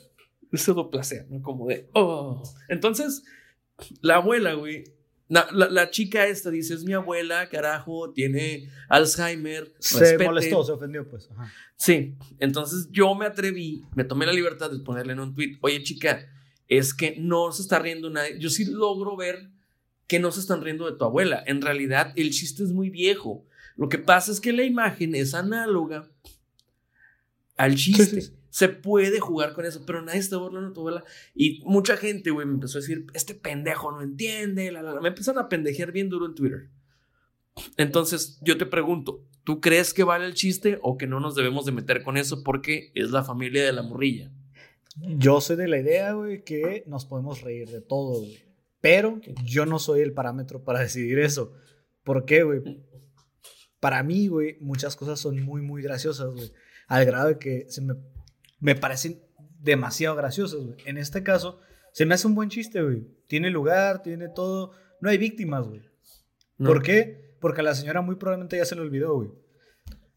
[0.51, 1.43] Pseudo placer, ¿no?
[1.43, 2.41] Como de, oh.
[2.69, 3.23] Entonces,
[4.01, 4.83] la abuela, güey,
[5.27, 9.71] la, la, chica esta dice, es mi abuela, carajo, tiene Alzheimer.
[9.77, 11.29] Se molestó, se ofendió, pues.
[11.75, 15.83] Sí, entonces yo me atreví, me tomé la libertad de ponerle en un tweet, oye
[15.83, 16.27] chica,
[16.67, 18.39] es que no se está riendo nadie.
[18.39, 19.51] Yo sí logro ver
[20.07, 21.43] que no se están riendo de tu abuela.
[21.45, 23.45] En realidad, el chiste es muy viejo.
[23.75, 26.09] Lo que pasa es que la imagen es análoga
[27.57, 28.21] al chiste.
[28.49, 31.03] Se puede jugar con eso, pero nadie está burlando a tu abuela.
[31.33, 34.71] Y mucha gente, güey, me empezó a decir, este pendejo no entiende.
[34.71, 36.69] La, la, Me empezaron a pendejear bien duro en Twitter.
[37.77, 41.65] Entonces, yo te pregunto, ¿tú crees que vale el chiste o que no nos debemos
[41.65, 44.31] de meter con eso porque es la familia de la morrilla?
[44.97, 48.52] Yo soy de la idea, güey, que nos podemos reír de todo, güey.
[48.83, 51.53] Pero yo no soy el parámetro para decidir eso.
[52.03, 52.61] ¿Por qué, güey?
[53.79, 56.51] Para mí, güey, muchas cosas son muy, muy graciosas, güey.
[56.87, 57.93] Al grado de que se me,
[58.59, 59.23] me parecen
[59.57, 60.75] demasiado graciosas, güey.
[60.85, 61.61] En este caso,
[61.93, 63.07] se me hace un buen chiste, güey.
[63.27, 64.73] Tiene lugar, tiene todo.
[64.99, 65.81] No hay víctimas, güey.
[66.57, 67.37] ¿Por qué?
[67.39, 69.29] Porque a la señora muy probablemente ya se le olvidó, güey.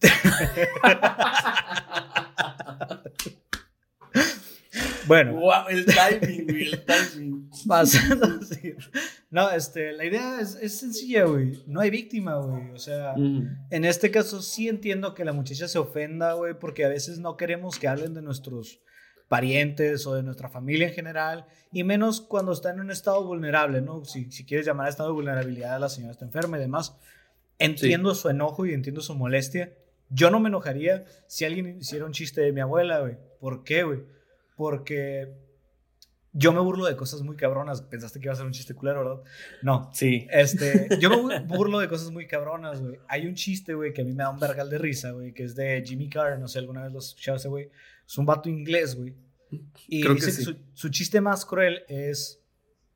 [5.07, 5.35] Bueno.
[5.35, 7.36] Wow, el timing, güey, el timing.
[7.67, 8.75] Pasando así.
[9.31, 11.63] No, este, la idea es, es sencilla, güey.
[11.67, 12.71] No hay víctima, güey.
[12.71, 16.89] O sea, en este caso sí entiendo que la muchacha se ofenda, güey, porque a
[16.89, 18.81] veces no queremos que hablen de nuestros
[19.29, 23.81] parientes o de nuestra familia en general, y menos cuando está en un estado vulnerable,
[23.81, 24.05] ¿no?
[24.05, 26.97] Si, si quieres llamar a estado de vulnerabilidad, la señora está enferma y demás.
[27.59, 29.73] Entiendo su enojo y entiendo su molestia.
[30.11, 33.17] Yo no me enojaría si alguien hiciera un chiste de mi abuela, güey.
[33.41, 34.01] ¿Por qué, güey?
[34.57, 35.29] porque
[36.39, 37.81] yo me burlo de cosas muy cabronas.
[37.81, 39.25] Pensaste que iba a ser un chiste culero, ¿verdad?
[39.63, 39.91] No.
[39.95, 40.29] Sí.
[40.31, 42.99] Este, yo me burlo de cosas muy cabronas, güey.
[43.09, 45.45] Hay un chiste, güey, que a mí me da un vergal de risa, güey, que
[45.45, 46.39] es de Jimmy Carr.
[46.39, 47.71] No sé, alguna vez lo escuchado ese güey.
[48.07, 49.15] Es un vato inglés, güey.
[49.89, 52.43] Y dice que, su, su, chiste más cruel es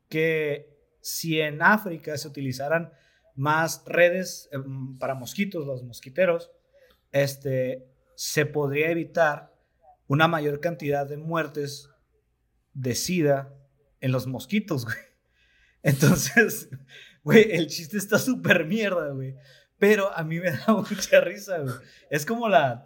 [0.09, 2.91] que si en África se utilizaran
[3.35, 6.51] más redes em, para mosquitos, los mosquiteros,
[7.11, 9.51] este, se podría evitar
[10.07, 11.90] una mayor cantidad de muertes
[12.73, 13.53] de SIDA
[13.99, 14.97] en los mosquitos, güey.
[15.83, 16.69] Entonces,
[17.23, 19.35] güey, el chiste está súper mierda, güey.
[19.79, 21.73] Pero a mí me da mucha risa, güey.
[22.09, 22.83] Es como la,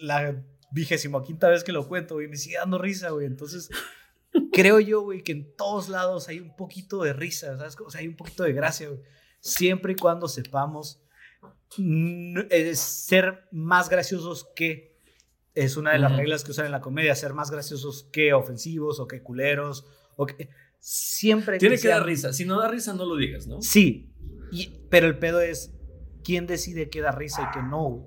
[0.00, 2.28] la vigésimo quinta vez que lo cuento, güey.
[2.28, 3.26] Me sigue dando risa, güey.
[3.26, 3.68] Entonces,
[4.52, 7.76] creo yo, güey, que en todos lados hay un poquito de risa, ¿sabes?
[7.96, 9.00] Hay un poquito de gracia, güey.
[9.40, 11.00] Siempre y cuando sepamos
[11.78, 14.93] eh, ser más graciosos que
[15.54, 18.98] es una de las reglas que usan en la comedia, ser más graciosos que ofensivos
[18.98, 19.86] o que culeros.
[20.16, 20.48] O que,
[20.80, 21.58] siempre...
[21.58, 22.32] Tiene que, dar risa.
[22.32, 23.62] Si no da risa, no lo digas, ¿no?
[23.62, 24.10] Sí.
[24.90, 25.74] pero el pedo es,
[26.22, 28.06] ¿quién decide qué da risa y qué no?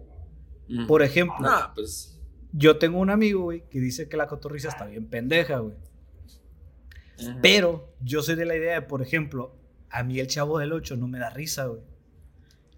[0.88, 1.48] Por ejemplo...
[1.48, 2.14] Ah, pues...
[2.54, 5.76] Yo tengo un amigo, güey, que dice que la cotorrisa está bien pendeja, güey.
[7.42, 9.56] Pero yo soy de la idea de, por ejemplo,
[9.90, 11.82] a mí el Chavo del 8 no me da risa, güey.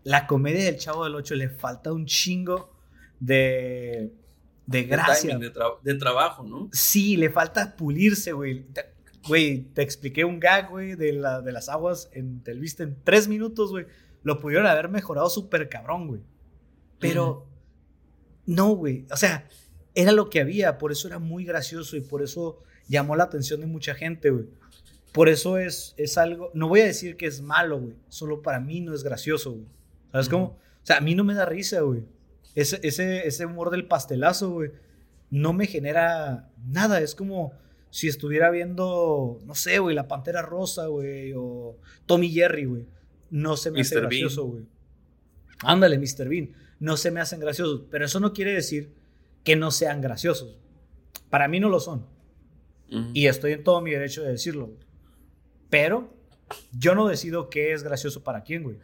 [0.03, 2.75] La comedia del Chavo del 8 le falta un chingo
[3.19, 4.13] de
[4.69, 5.38] de gracia.
[5.38, 6.69] De, trabajo, ¿no?
[6.71, 8.67] Sí, le falta pulirse, güey.
[9.27, 13.27] Güey, te expliqué un gag, güey, de, la, de las aguas en Telvista en tres
[13.27, 13.88] minutos, güey.
[14.21, 16.21] Lo pudieron haber mejorado súper cabrón, güey.
[16.99, 17.47] Pero,
[18.45, 19.08] no, güey.
[19.12, 19.47] O sea,
[19.95, 20.77] era lo que había.
[20.77, 24.45] Por eso era muy gracioso y por eso llamó la atención de mucha gente, güey.
[25.12, 26.51] Por eso es, es algo.
[26.53, 27.95] No voy a decir que es malo, güey.
[28.08, 29.65] Solo para mí no es gracioso, güey.
[30.12, 30.45] ¿Sabes cómo?
[30.45, 32.03] O sea, a mí no me da risa, güey.
[32.55, 34.71] Ese, ese, humor del pastelazo, güey,
[35.29, 37.01] no me genera nada.
[37.01, 37.53] Es como
[37.89, 42.85] si estuviera viendo, no sé, güey, La Pantera Rosa, güey, o Tommy Jerry, güey.
[43.29, 44.65] No se me hace gracioso, güey.
[45.63, 46.27] Ándale, Mr.
[46.27, 46.51] Bean.
[46.79, 47.83] No se me hacen graciosos.
[47.91, 48.93] Pero eso no quiere decir
[49.43, 50.57] que no sean graciosos.
[51.29, 52.05] Para mí no lo son.
[53.13, 54.79] Y estoy en todo mi derecho de decirlo, güey.
[55.69, 56.12] Pero
[56.71, 58.77] yo no decido qué es gracioso para quién, güey.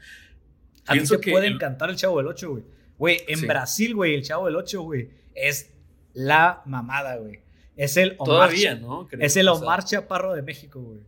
[0.85, 2.63] A mí se puede encantar el Chavo del 8, güey.
[2.97, 5.71] Güey, en Brasil, güey, el Chavo del 8, güey, es
[6.13, 7.41] la mamada, güey.
[7.75, 9.07] Es el Omar Todavía, ¿no?
[9.11, 11.01] es el Omar Chaparro de México, güey.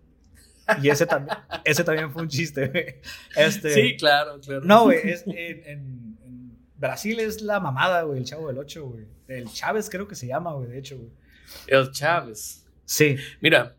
[0.84, 2.96] Y ese también, ese también fue un chiste, güey.
[3.36, 4.66] Este, sí, claro, claro.
[4.66, 9.06] No, güey, en, en, Brasil es la mamada, güey, el Chavo del 8, güey.
[9.28, 11.10] El Chávez creo que se llama, güey, de hecho, güey.
[11.68, 12.66] El Chávez.
[12.86, 13.16] Sí.
[13.42, 13.76] Mira,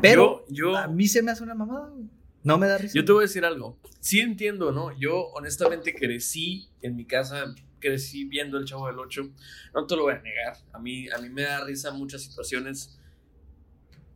[0.00, 2.06] pero yo, a mí se me hace una mamada, güey.
[2.42, 2.94] No me da risa.
[2.94, 3.78] Yo te voy a decir algo.
[4.00, 4.96] Sí entiendo, ¿no?
[4.98, 9.30] Yo honestamente crecí en mi casa, crecí viendo el Chavo del 8.
[9.74, 10.56] No te lo voy a negar.
[10.72, 12.98] A mí, a mí me da risa muchas situaciones.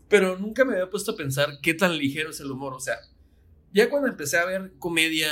[0.09, 2.75] Pero nunca me había puesto a pensar qué tan ligero es el humor.
[2.75, 2.99] O sea,
[3.73, 5.29] ya cuando empecé a ver comedia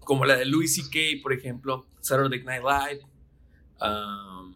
[0.00, 3.02] como la de Louis C.K., por ejemplo, Saturday Night Live,
[3.80, 4.54] um,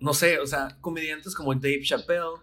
[0.00, 2.40] no sé, o sea, comediantes como Dave Chappelle,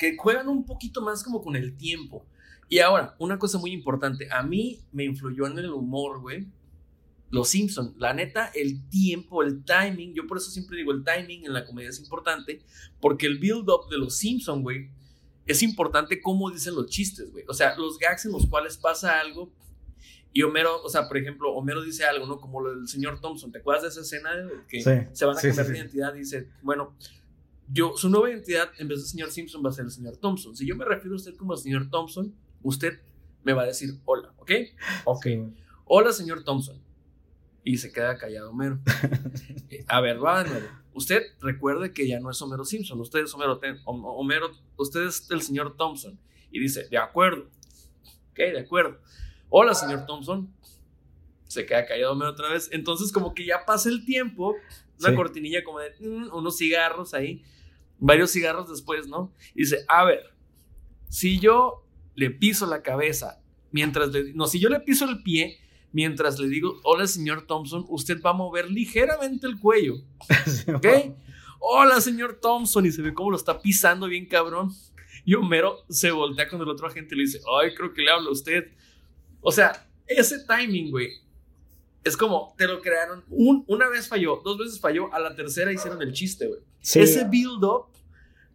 [0.00, 2.26] que juegan un poquito más como con el tiempo.
[2.70, 6.48] Y ahora, una cosa muy importante, a mí me influyó en el humor, güey.
[7.28, 11.44] Los Simpson, la neta, el tiempo, el timing, yo por eso siempre digo el timing
[11.44, 12.62] en la comedia es importante,
[13.00, 14.88] porque el build-up de los Simpson, güey,
[15.46, 17.44] es importante cómo dicen los chistes, güey.
[17.46, 19.52] O sea, los gags en los cuales pasa algo
[20.32, 22.40] y Homero, o sea, por ejemplo, Homero dice algo, ¿no?
[22.40, 23.52] Como lo del señor Thompson.
[23.52, 24.30] ¿Te acuerdas de esa escena?
[24.68, 26.96] Que se van a cambiar de identidad y dice, bueno,
[27.72, 30.56] yo, su nueva identidad en vez de señor Simpson va a ser el señor Thompson.
[30.56, 33.00] Si yo me refiero a usted como el señor Thompson, usted
[33.42, 34.50] me va a decir hola, ¿ok?
[35.04, 35.26] Ok.
[35.84, 36.80] Hola, señor Thompson.
[37.64, 38.78] Y se queda callado Homero.
[39.88, 40.66] a ver, va de nuevo.
[40.94, 45.42] Usted recuerde que ya no es Homero Simpson, usted es Homero, Homero, usted es el
[45.42, 46.18] señor Thompson.
[46.50, 47.48] Y dice, de acuerdo.
[48.32, 48.98] Ok, de acuerdo
[49.50, 50.52] hola, señor Thompson.
[51.46, 52.70] Se queda callado otra vez.
[52.72, 54.54] Entonces, como que ya pasa el tiempo,
[55.00, 57.42] una cortinilla como de mm, unos cigarros ahí,
[58.00, 59.32] varios cigarros después, ¿no?
[59.54, 60.34] Y dice, a ver,
[61.08, 61.86] si yo
[62.16, 64.32] le piso la cabeza mientras le.
[64.34, 65.58] No, si yo le piso el pie
[65.92, 69.94] mientras le digo, hola, señor Thompson, usted va a mover ligeramente el cuello.
[70.74, 70.86] ¿Ok?
[71.58, 72.86] Hola, señor Thompson.
[72.86, 74.70] Y se ve cómo lo está pisando bien cabrón.
[75.24, 78.10] Y Homero se voltea con el otro agente y le dice, ay, creo que le
[78.10, 78.72] habla a usted.
[79.40, 81.10] O sea, ese timing, güey,
[82.04, 86.00] es como, te lo crearon, una vez falló, dos veces falló, a la tercera hicieron
[86.02, 86.60] el chiste, güey.
[86.80, 87.86] Ese build-up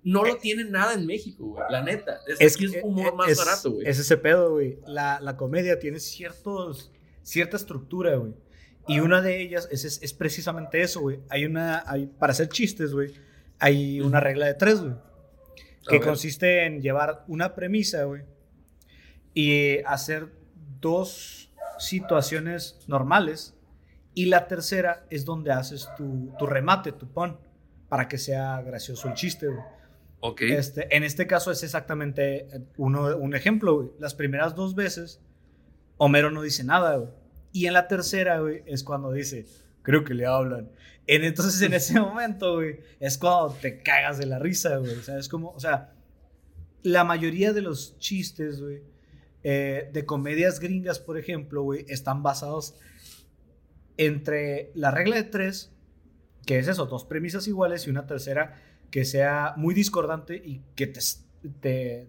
[0.03, 2.19] no lo tiene nada en México, güey, la neta.
[2.39, 3.87] Es, que es humor más barato, güey.
[3.87, 4.79] Es ese pedo, güey.
[4.87, 6.91] La, la, comedia tiene ciertos,
[7.23, 8.33] cierta estructura, güey.
[8.87, 11.19] Y una de ellas es, es, precisamente eso, güey.
[11.29, 13.13] Hay una, hay, para hacer chistes, güey,
[13.59, 14.93] hay una regla de tres, güey.
[15.87, 18.23] Que consiste en llevar una premisa, güey,
[19.35, 20.31] y hacer
[20.81, 21.44] dos
[21.77, 23.55] situaciones normales.
[24.13, 27.37] Y la tercera es donde haces tu, tu remate, tu pon,
[27.89, 29.47] para que sea gracioso el chiste,
[30.39, 35.21] Este, en este caso es exactamente uno, un ejemplo, Las primeras dos veces,
[35.97, 37.13] Homero no dice nada,
[37.51, 39.45] Y en la tercera, güey, es cuando dice,
[39.81, 40.71] creo que le hablan.
[41.07, 44.95] En, entonces, en ese momento, güey, es cuando te cagas de la risa, güey.
[44.95, 45.93] O sea, es como, o sea,
[46.83, 48.81] la mayoría de los chistes, güey,
[49.47, 52.73] eh, de comedias gringas, por ejemplo, güey, están basados
[53.95, 55.71] entre la regla de tres,
[56.47, 60.87] que es eso, dos premisas iguales y una tercera que sea muy discordante y que
[60.87, 60.99] te,
[61.61, 62.07] te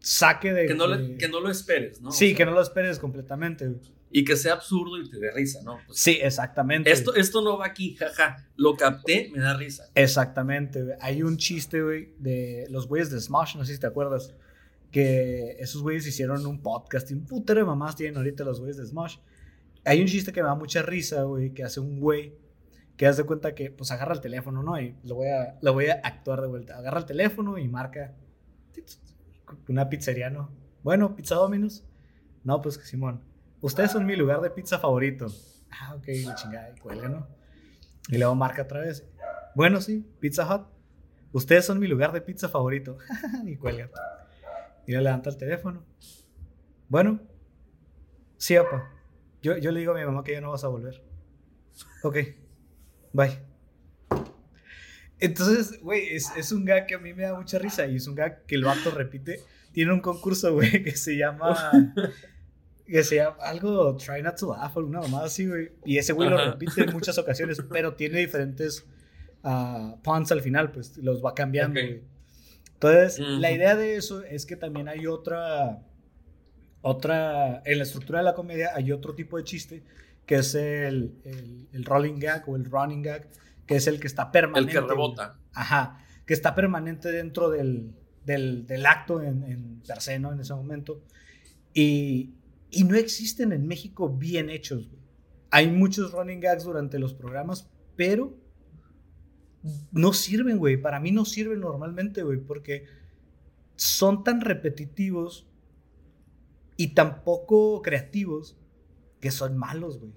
[0.00, 0.66] saque de...
[0.66, 2.10] Que no, que no, lo esperes, ¿no?
[2.10, 3.76] Sí, que no lo esperes completamente.
[4.10, 5.78] Y que sea absurdo y te dé risa, ¿no?
[5.86, 6.90] Pues sí, exactamente.
[6.90, 8.48] Esto, esto no va aquí, jaja.
[8.56, 9.84] Lo capté, me da risa.
[9.94, 14.34] Exactamente, Hay un chiste, güey, de los güeyes de Smash, no sé si te acuerdas
[14.90, 18.76] que esos güeyes hicieron un podcast y un putero de mamás tienen ahorita los güeyes
[18.76, 19.18] de Smash.
[19.84, 22.36] Hay un chiste que me da mucha risa, güey, que hace un güey
[22.98, 24.78] que hace cuenta que, pues, agarra el teléfono, ¿no?
[24.80, 26.76] Y lo voy a, lo voy a actuar de vuelta.
[26.76, 28.16] Agarra el teléfono y marca
[29.68, 30.50] una pizzería, ¿no?
[30.82, 31.84] Bueno, Pizza Dominos.
[32.42, 33.22] No, pues, Simón,
[33.60, 35.26] ustedes son mi lugar de pizza favorito.
[35.70, 37.28] Ah, ok, la chingada, y cuelga, ¿no?
[38.08, 39.06] Y luego marca otra vez.
[39.54, 40.66] Bueno, sí, Pizza Hut.
[41.30, 42.98] Ustedes son mi lugar de pizza favorito.
[43.46, 43.90] y cuelga.
[44.88, 45.84] Y le levanta el teléfono.
[46.88, 47.20] Bueno,
[48.38, 48.90] sí, papá.
[49.42, 51.04] Yo, yo le digo a mi mamá que ya no vas a volver.
[52.02, 52.16] Ok,
[53.12, 53.38] bye.
[55.18, 58.06] Entonces, güey, es, es, un gag que a mí me da mucha risa y es
[58.06, 59.40] un gag que el vato repite.
[59.72, 61.82] Tiene un concurso, güey, que se llama.
[62.86, 65.72] que se llama algo Try Not to Laugh, alguna mamada así, güey.
[65.84, 68.86] Y ese güey lo repite en muchas ocasiones, pero tiene diferentes
[69.42, 72.17] uh, puns al final, pues los va cambiando, güey.
[72.80, 75.82] Entonces, la idea de eso es que también hay otra,
[76.80, 79.82] otra, en la estructura de la comedia hay otro tipo de chiste,
[80.24, 81.12] que es el,
[81.72, 83.28] el, rolling gag o el running gag,
[83.66, 84.78] que es el que está permanente.
[84.78, 85.40] El que rebota.
[85.52, 90.32] Ajá, que está permanente dentro del, del, del acto en, en per se, ¿no?
[90.32, 91.02] En ese momento.
[91.74, 92.34] Y,
[92.70, 94.88] y no existen en México bien hechos.
[95.50, 98.36] Hay muchos running gags durante los programas, pero
[99.92, 100.76] no sirven, güey.
[100.76, 102.86] Para mí no sirven normalmente, güey, porque
[103.76, 105.46] son tan repetitivos
[106.76, 108.56] y tan poco creativos
[109.20, 110.12] que son malos, güey.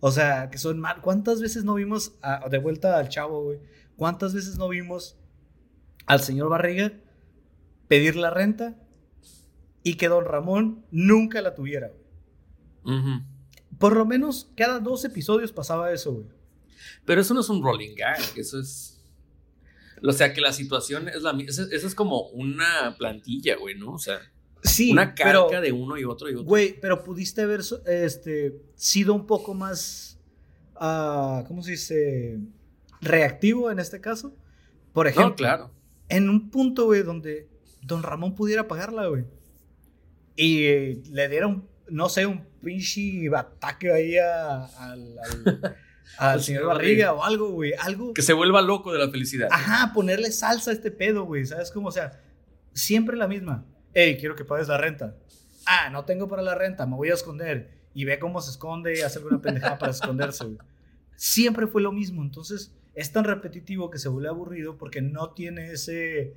[0.00, 1.00] O sea, que son mal.
[1.00, 2.18] ¿Cuántas veces no vimos,
[2.50, 3.60] de vuelta al chavo, güey?
[3.96, 5.18] ¿Cuántas veces no vimos
[6.06, 6.92] al señor Barriga
[7.88, 8.78] pedir la renta
[9.82, 11.92] y que don Ramón nunca la tuviera,
[12.84, 13.00] güey?
[13.78, 16.26] Por lo menos cada dos episodios pasaba eso, güey.
[17.04, 18.96] Pero eso no es un rolling gag, eso es.
[20.02, 21.50] O sea, que la situación es la misma.
[21.50, 23.92] Eso, es como una plantilla, güey, ¿no?
[23.92, 24.18] O sea.
[24.62, 26.44] Sí, una pero- calca de uno y otro y otro.
[26.44, 30.18] Güey, pero pudiste haber este, sido un poco más,
[30.76, 32.38] ah, ¿cómo se dice?
[33.00, 34.34] Reactivo en este caso.
[34.92, 35.70] Por ejemplo, no, claro.
[36.08, 37.48] en un punto, güey, donde
[37.82, 39.24] Don Ramón pudiera pagarla, güey.
[40.36, 45.76] Y eh, le diera un, no sé, un pinche ataque ahí a- al, al-
[46.18, 47.72] al señor Barriga o algo, güey.
[47.78, 48.12] Algo.
[48.12, 49.48] Que se vuelva loco de la felicidad.
[49.50, 51.46] Ajá, ponerle salsa a este pedo, güey.
[51.46, 51.88] ¿Sabes cómo?
[51.88, 52.20] O sea,
[52.72, 53.64] siempre la misma.
[53.94, 55.16] Ey, quiero que pagues la renta.
[55.66, 57.70] Ah, no tengo para la renta, me voy a esconder.
[57.94, 60.58] Y ve cómo se esconde y hace alguna pendejada para esconderse, güey.
[61.16, 62.22] Siempre fue lo mismo.
[62.22, 66.34] Entonces, es tan repetitivo que se vuelve aburrido porque no tiene ese.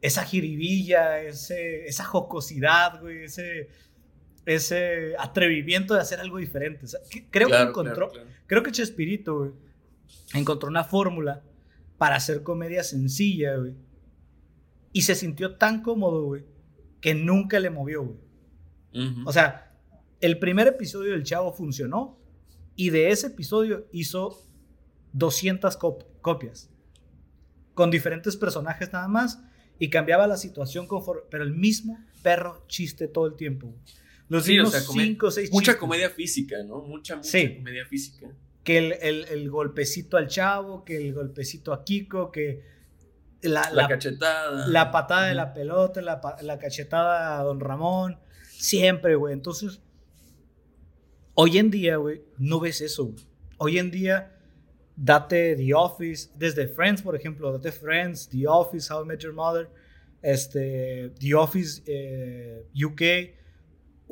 [0.00, 3.68] Esa jiribilla, ese, esa jocosidad, güey, ese,
[4.46, 6.84] ese atrevimiento de hacer algo diferente.
[6.84, 8.28] O sea, que- creo Claro, que encontró, claro, claro.
[8.46, 9.50] Creo que Chespirito, güey,
[10.34, 11.42] encontró una fórmula
[11.98, 13.74] para hacer comedia sencilla, güey.
[14.92, 16.44] Y se sintió tan cómodo, güey,
[17.00, 18.18] que nunca le movió, güey.
[19.24, 19.72] O sea,
[20.20, 22.18] el primer episodio del Chavo funcionó
[22.76, 24.38] y de ese episodio hizo
[25.12, 26.68] 200 cop- copias.
[27.74, 29.42] Con diferentes personajes nada más
[29.78, 33.68] y cambiaba la situación conforme, pero el mismo perro chiste todo el tiempo.
[33.68, 33.78] güey.
[34.32, 35.80] Los Sí, o sea, come- cinco seis mucha chistes.
[35.80, 36.80] comedia física, ¿no?
[36.80, 37.56] Mucha, mucha Sí.
[37.56, 38.28] comedia física.
[38.64, 42.62] que el, el- el golpecito al chavo, que el golpecito a Kiko, que
[43.42, 44.68] la, La, la- cachetada.
[44.68, 49.32] la patada de la pelota, la cachetada a Don Ramón, siempre, güey.
[49.34, 49.82] Entonces,
[51.34, 53.26] hoy en día, güey, no ves eso, güey.
[53.58, 54.32] Hoy en día,
[54.96, 59.32] date The Office, desde Friends, por ejemplo, date Friends, The Office, How I Met Your
[59.34, 59.68] Mother,
[60.22, 63.02] este, The Office eh, UK,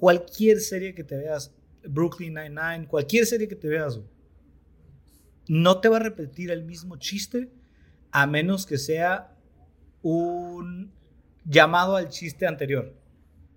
[0.01, 4.01] cualquier serie que te veas, Brooklyn Nine-Nine, cualquier serie que te veas,
[5.47, 7.51] no te va a repetir el mismo chiste
[8.11, 9.37] a menos que sea
[10.01, 10.91] un
[11.45, 12.95] llamado al chiste anterior.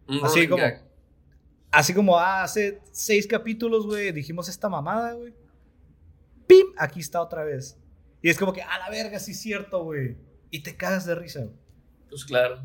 [0.10, 0.84] Un así como- gag.
[1.72, 5.34] Así como ah, hace seis capítulos, güey, dijimos esta mamada, güey.
[6.46, 6.68] ¡Pim!
[6.78, 7.80] Aquí está otra vez.
[8.22, 10.18] Y es como que, a la verga, sí es cierto, güey.
[10.52, 11.56] Y te cagas de risa, güey.
[12.10, 12.62] Pues claro.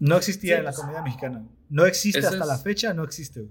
[0.00, 1.46] No existía Sí, en la pues, comedia mexicana.
[1.70, 3.46] No existe ese hasta es- la fecha, no existe.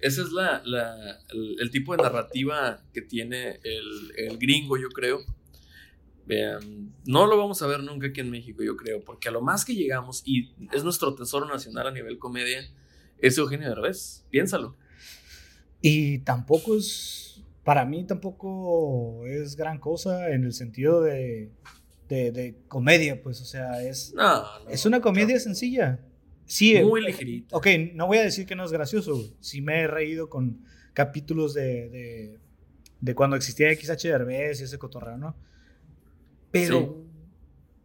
[0.00, 4.88] Ese es la, la- el, el tipo de narrativa que tiene el, el gringo, yo
[4.90, 5.20] creo.
[6.26, 9.42] Vean, no lo vamos a ver nunca aquí en México, yo creo, porque a lo
[9.42, 12.60] más que llegamos, y es nuestro tesoro nacional a nivel comedia,
[13.18, 14.24] es Eugenio Derbez.
[14.30, 14.74] Piénsalo.
[15.82, 21.50] Y tampoco es, para mí tampoco es gran cosa en el sentido de,
[22.08, 26.00] de, de comedia, pues, o sea, es, No, no, es una comedia sencilla.
[26.46, 27.56] Sí, Muy eh, ligerita.
[27.56, 29.34] Ok, no voy a decir que no es gracioso, güey.
[29.40, 30.60] Sí me he reído con
[30.92, 32.38] capítulos de, de,
[33.00, 35.36] de cuando existía XH Derbez y ese cotorreo, ¿no?
[36.50, 36.88] Pero Sí.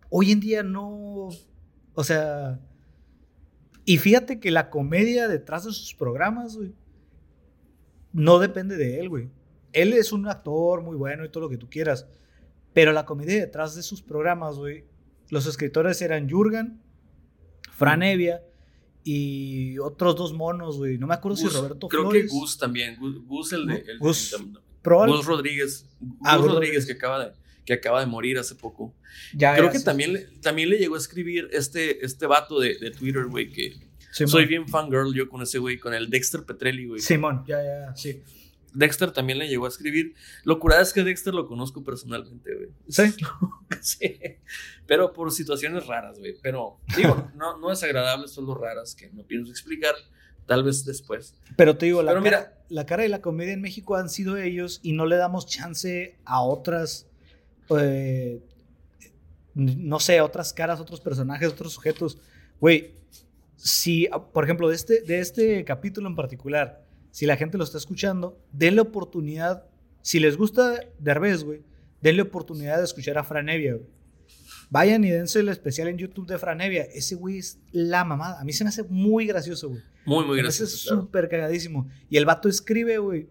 [0.09, 1.29] hoy en día no,
[1.93, 2.59] o sea,
[3.85, 6.73] y fíjate que la comedia detrás de sus programas, güey,
[8.13, 9.29] no depende de él, güey.
[9.73, 12.07] Él es un actor muy bueno y todo lo que tú quieras,
[12.73, 14.83] pero la comedia detrás de sus programas, güey,
[15.29, 16.79] los escritores eran Jurgen,
[17.71, 18.43] Fran Evia
[19.03, 20.97] y otros dos monos, güey.
[20.97, 22.23] No me acuerdo Gus, si Roberto creo Flores.
[22.23, 22.95] que Gus también.
[22.99, 23.75] Gus, Gus el de.
[23.87, 24.33] el- Gus.
[24.33, 25.85] el- Gus Rodríguez.
[25.99, 27.31] Gus Ah, Gus Rodríguez que acaba de
[27.65, 28.95] que acaba de morir hace poco.
[29.35, 32.79] ya Creo era- que también, le- también le llegó a escribir este, este vato de,
[32.79, 33.75] de Twitter, güey, que
[34.11, 36.99] soy bien fangirl yo con ese güey, con el Dexter Petrelli, güey.
[36.99, 38.23] Simón, ya, ya, sí.
[38.73, 40.13] Dexter también le llegó a escribir.
[40.43, 42.69] Lo curada es que Dexter lo conozco personalmente, güey.
[42.87, 43.13] Sí.
[43.81, 44.19] Sí.
[44.87, 46.35] Pero por situaciones raras, güey.
[46.41, 49.95] Pero, digo, no, no es agradable, solo raras que no pienso explicar.
[50.47, 51.35] Tal vez después.
[51.55, 54.09] Pero te digo, la, Pero cara, mira- la cara de la comedia en México han
[54.09, 57.07] sido ellos y no le damos chance a otras,
[57.79, 58.41] eh,
[59.53, 62.17] no sé, otras caras, otros personajes, otros sujetos.
[62.59, 62.95] Güey,
[63.55, 67.77] si, por ejemplo, de este, de este capítulo en particular, si la gente lo está
[67.77, 69.65] escuchando, denle oportunidad,
[70.01, 71.61] si les gusta Derbez, güey,
[72.01, 73.87] denle oportunidad de escuchar a Fran Evia, güey.
[74.71, 76.83] Vayan y dense el especial en YouTube de Fran Evia.
[76.83, 78.39] Ese güey es la mamada.
[78.39, 79.81] A mí se me hace muy gracioso, güey.
[80.05, 80.77] Muy, muy gracioso.
[80.87, 81.01] claro.
[81.01, 81.89] súper cagadísimo.
[82.07, 83.27] Y el vato escribe, güey.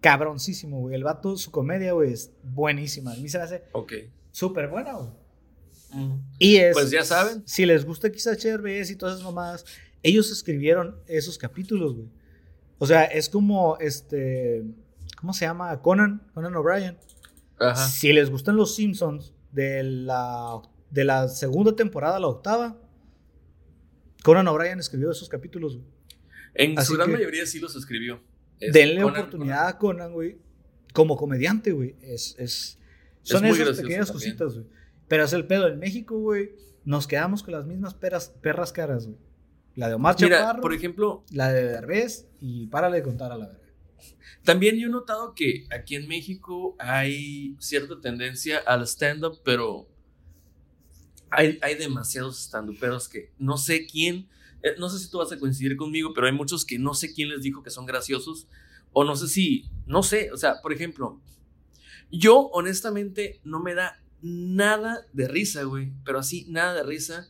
[0.00, 0.94] Cabroncísimo, güey.
[0.94, 3.12] El vato, su comedia, güey, es buenísima.
[3.12, 3.92] A mí se me hace Ok.
[4.30, 5.08] súper buena, güey.
[5.92, 6.20] Mm.
[6.38, 6.74] Y es.
[6.74, 7.42] Pues ya saben.
[7.46, 9.64] Si les gusta XHRBS y todas esas mamadas,
[10.02, 12.08] ellos escribieron esos capítulos, güey.
[12.84, 14.62] O sea, es como este.
[15.20, 15.80] ¿Cómo se llama?
[15.80, 16.98] Conan, Conan O'Brien.
[17.58, 17.88] Ajá.
[17.88, 20.60] Si les gustan los Simpsons de la,
[20.90, 22.76] de la segunda temporada a la octava,
[24.22, 25.86] Conan O'Brien escribió esos capítulos, güey.
[26.54, 28.20] En Así su gran mayoría sí los escribió.
[28.60, 30.38] Es Denle Conan- oportunidad a Conan, güey.
[30.92, 31.96] Como comediante, güey.
[32.02, 32.78] Es, es,
[33.22, 34.36] son esas pequeñas también.
[34.36, 34.66] cositas, güey.
[35.08, 35.66] Pero es el pedo.
[35.68, 36.52] En México, güey,
[36.84, 39.18] nos quedamos con las mismas peras, perras caras, güey.
[39.74, 43.36] La de Omar Mira, Chaparro, por ejemplo, la de Derbez y párale de contar a
[43.36, 43.68] la verga.
[44.44, 49.88] también yo he notado que aquí en México hay cierta tendencia al stand-up, pero
[51.30, 54.28] hay, hay demasiados stand-uperos que no sé quién,
[54.62, 57.12] eh, no sé si tú vas a coincidir conmigo, pero hay muchos que no sé
[57.12, 58.46] quién les dijo que son graciosos,
[58.92, 61.20] o no sé si, no sé, o sea, por ejemplo,
[62.10, 67.28] yo honestamente no me da nada de risa, güey, pero así, nada de risa.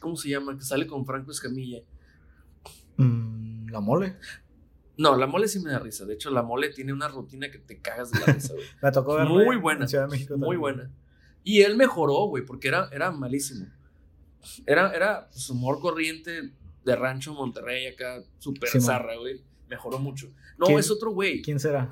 [0.00, 0.56] ¿Cómo se llama?
[0.56, 1.80] Que sale con Franco Escamilla.
[2.96, 4.16] Mm, la mole.
[4.96, 6.04] No, la mole sí me da risa.
[6.04, 8.64] De hecho, la mole tiene una rutina que te cagas de la risa, güey.
[8.82, 9.82] Me tocó ver Muy buena.
[9.82, 10.90] En Ciudad de México Muy buena.
[11.42, 13.66] Y él mejoró, güey, porque era, era malísimo.
[14.66, 16.52] Era, era pues, humor corriente
[16.84, 19.42] de rancho Monterrey acá, súper zarra, güey.
[19.68, 20.28] Mejoró mucho.
[20.58, 21.42] No, ¿Quién- es otro güey.
[21.42, 21.90] ¿Quién será?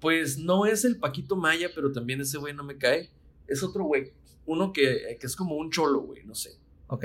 [0.00, 3.10] Pues no es el Paquito Maya, pero también ese güey no me cae.
[3.46, 4.12] Es otro güey.
[4.46, 6.58] Uno que, que es como un cholo, güey, no sé.
[6.88, 7.04] Ok.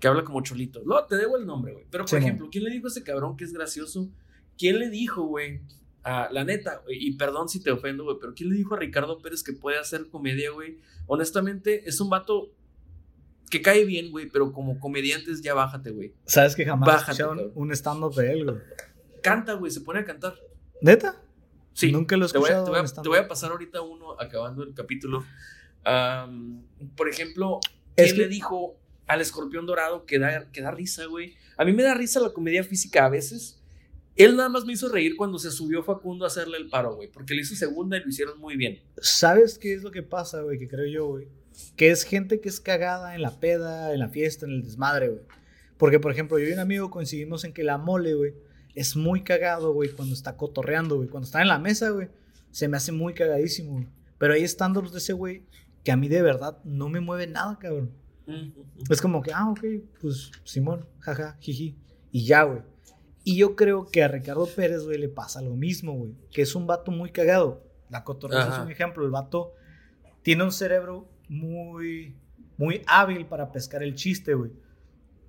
[0.00, 0.82] Que habla como cholito.
[0.84, 1.86] No, te debo el nombre, güey.
[1.90, 4.08] Pero, por ejemplo, ¿quién le dijo a ese cabrón que es gracioso?
[4.58, 5.60] ¿Quién le dijo, güey?
[6.04, 8.78] a la neta, güey, y perdón si te ofendo, güey, pero ¿quién le dijo a
[8.78, 10.78] Ricardo Pérez que puede hacer comedia, güey?
[11.06, 12.50] Honestamente, es un vato
[13.50, 16.14] que cae bien, güey, pero como comediantes ya bájate, güey.
[16.24, 17.22] ¿Sabes que jamás Bájate,
[17.54, 18.56] un stand-up de él, güey?
[19.22, 20.34] Canta, güey, se pone a cantar.
[20.80, 21.22] ¿Neta?
[21.72, 21.92] Sí.
[21.92, 23.02] Nunca lo he te voy, a, escuchado te, voy a- en stand-up.
[23.04, 25.24] te voy a pasar ahorita uno acabando el capítulo.
[26.96, 27.60] Por ejemplo,
[27.96, 28.76] Es ¿quién que- le dijo
[29.06, 31.34] al escorpión dorado que da, que da risa, güey?
[31.56, 33.58] A mí me da risa la comedia física a veces.
[34.16, 37.08] Él nada más me hizo reír cuando se subió Facundo a hacerle el paro, güey,
[37.10, 38.80] porque le hizo segunda y lo hicieron muy bien.
[39.00, 40.58] ¿Sabes qué es lo que pasa, güey?
[40.58, 41.28] Que creo yo, güey.
[41.76, 45.08] Que es gente que es cagada en la peda, en la fiesta, en el desmadre,
[45.08, 45.22] güey.
[45.78, 48.34] Porque, por ejemplo, yo y un amigo coincidimos en que la mole, güey,
[48.74, 51.08] es muy cagado, güey, cuando está cotorreando, güey.
[51.08, 52.08] Cuando está en la mesa, güey,
[52.50, 53.86] se me hace muy cagadísimo, güey.
[54.18, 55.42] Pero hay stand-ups de ese güey
[55.84, 57.92] que a mí de verdad no me mueve nada, cabrón.
[58.88, 59.60] Es como que, ah, ok,
[60.00, 61.76] pues Simón, jaja, jiji.
[62.12, 62.62] Y ya, güey.
[63.24, 66.14] Y yo creo que a Ricardo Pérez, güey, le pasa lo mismo, güey.
[66.30, 67.64] Que es un vato muy cagado.
[67.88, 69.04] La cotorreza es un ejemplo.
[69.04, 69.52] El vato
[70.22, 72.16] tiene un cerebro muy,
[72.56, 74.52] muy hábil para pescar el chiste, güey.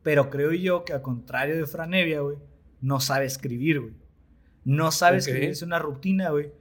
[0.01, 2.37] Pero creo yo que, al contrario de Franevia, güey,
[2.81, 3.93] no sabe escribir, güey.
[4.65, 5.19] No sabe Ok.
[5.27, 6.51] escribirse una rutina, güey,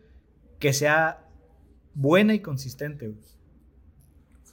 [0.58, 1.28] que sea
[1.94, 3.20] buena y consistente, güey.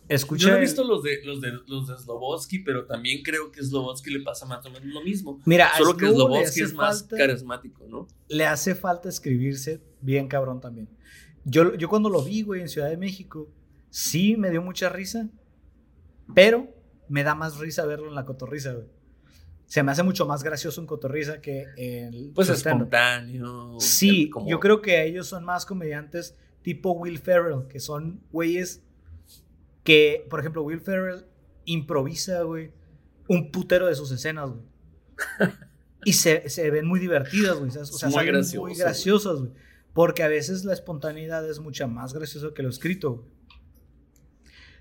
[0.09, 0.41] Escucha.
[0.41, 3.51] Yo no he el- visto los de los de los de Slobodsky, pero también creo
[3.51, 5.39] que Slobodsky le pasa más o menos lo mismo.
[5.45, 8.07] Mira, Solo que Slobodsky es más falta- carismático, ¿no?
[8.27, 10.89] le hace falta escribirse bien cabrón también.
[11.45, 13.49] Yo, yo cuando lo vi, güey, en Ciudad de México,
[13.89, 15.29] sí me dio mucha risa,
[16.35, 16.67] pero
[17.07, 18.87] me da más risa verlo en la cotorriza, güey.
[19.65, 23.75] Se me hace mucho más gracioso en cotorriza que en Pues espontáneo.
[23.79, 28.83] Sí, como- yo creo que ellos son más comediantes tipo Will Ferrell, que son güeyes
[29.89, 31.25] que, por ejemplo, Will Ferrell
[31.65, 32.71] improvisa, güey,
[33.27, 34.61] un putero de sus escenas, güey.
[36.05, 37.69] Y se, se ven muy divertidas, güey.
[37.69, 39.51] O sea, Muy gracioso, muy graciosas, güey.
[39.95, 43.25] Porque a veces la espontaneidad es mucho más gracioso que lo escrito, güey.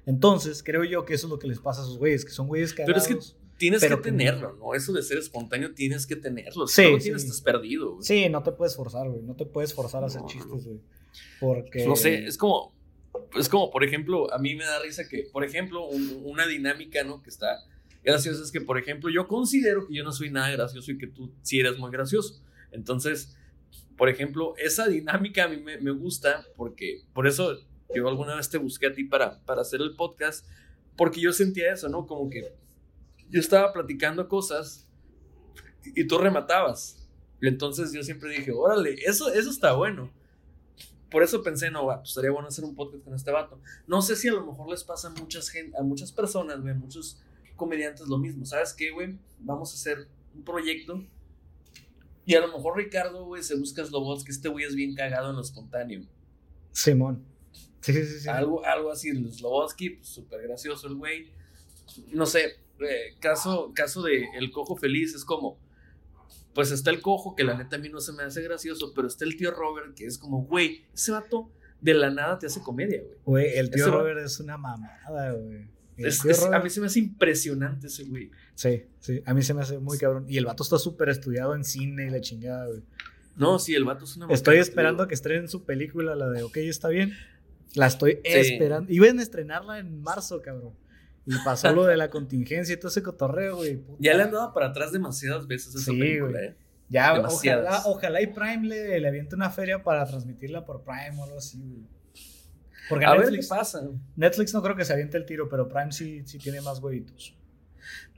[0.04, 2.46] Entonces, creo yo que eso es lo que les pasa a esos güeyes, que son
[2.46, 3.32] güeyes Pero es cagados.
[3.32, 4.74] que tienes pero que tenerlo, ¿no?
[4.74, 6.66] Eso de ser espontáneo tienes que tenerlo.
[6.68, 7.02] Sí, Si no lo sí.
[7.04, 8.04] tienes, estás perdido, güey.
[8.04, 9.22] Sí, no te puedes forzar, güey.
[9.22, 10.80] No te puedes forzar a hacer No, chistes, güey.
[11.40, 11.86] Porque...
[11.86, 12.74] No sé, es como,
[13.36, 17.02] es como, por ejemplo, a mí me da risa que, por ejemplo, un- una dinámica,
[17.04, 17.22] ¿no?
[17.22, 17.58] Que está
[18.02, 21.06] graciosa es que, por ejemplo, yo considero que yo no soy nada gracioso y que
[21.08, 22.42] tú sí eres muy gracioso.
[22.72, 23.36] Entonces,
[23.96, 27.58] por ejemplo, esa dinámica a mí me, me gusta porque, por eso
[27.94, 30.46] yo alguna vez te busqué a ti para, para hacer el podcast,
[30.96, 32.06] porque yo sentía eso, ¿no?
[32.06, 32.52] Como que
[33.30, 34.86] yo estaba platicando cosas
[35.84, 37.08] y tú rematabas.
[37.40, 40.12] Y entonces yo siempre dije, órale, eso, eso está bueno.
[41.10, 43.60] Por eso pensé, no, va, pues estaría bueno hacer un podcast con este vato.
[43.86, 46.72] No sé si a lo mejor les pasa a muchas, gen- a muchas personas, güey,
[46.74, 47.18] a muchos
[47.56, 48.44] comediantes lo mismo.
[48.44, 49.18] ¿Sabes qué, güey?
[49.38, 51.02] Vamos a hacer un proyecto.
[52.26, 55.30] Y a lo mejor Ricardo, güey, se busca Slobots, que este güey es bien cagado
[55.30, 56.02] en lo espontáneo.
[56.72, 57.24] Simón.
[57.80, 58.20] Sí, sí, sí.
[58.20, 58.28] sí.
[58.28, 61.30] Algo, algo así, Slobotsky, pues súper gracioso el güey.
[62.12, 65.58] No sé, eh, caso, caso de El Cojo Feliz es como,
[66.58, 69.06] pues está el cojo, que la neta a mí no se me hace gracioso, pero
[69.06, 72.60] está el tío Robert, que es como, güey, ese vato de la nada te hace
[72.60, 73.16] comedia, güey.
[73.24, 75.68] Güey, el tío Ese va- Robert es una mamada, güey.
[75.96, 78.32] Es- a mí se me hace impresionante ese güey.
[78.56, 80.24] Sí, sí, a mí se me hace muy cabrón.
[80.28, 82.82] Y el vato está súper estudiado en cine y la chingada, güey.
[83.36, 86.28] No, sí, el vato es una Estoy macana, esperando a que estrenen su película, la
[86.28, 87.12] de OK, está bien.
[87.76, 88.32] La estoy Sí.
[88.34, 88.92] esperando.
[88.92, 90.72] Iban a estrenarla en marzo, cabrón.
[91.30, 93.76] Y pasó lo de la contingencia y todo ese cotorreo, güey.
[93.76, 93.98] puta.
[94.00, 96.44] Ya le han dado para atrás demasiadas veces a esa Sí, película, güey.
[96.46, 96.56] eh.
[96.88, 97.84] Ya, demasiadas.
[97.84, 101.36] ojalá, ojalá y Prime le, le aviente una feria para transmitirla por Prime o algo
[101.38, 101.86] así, güey.
[102.88, 103.82] Porque A ver qué Netflix, pasa.
[104.16, 107.34] Netflix no creo que se aviente el tiro, pero Prime sí, sí tiene más huevitos.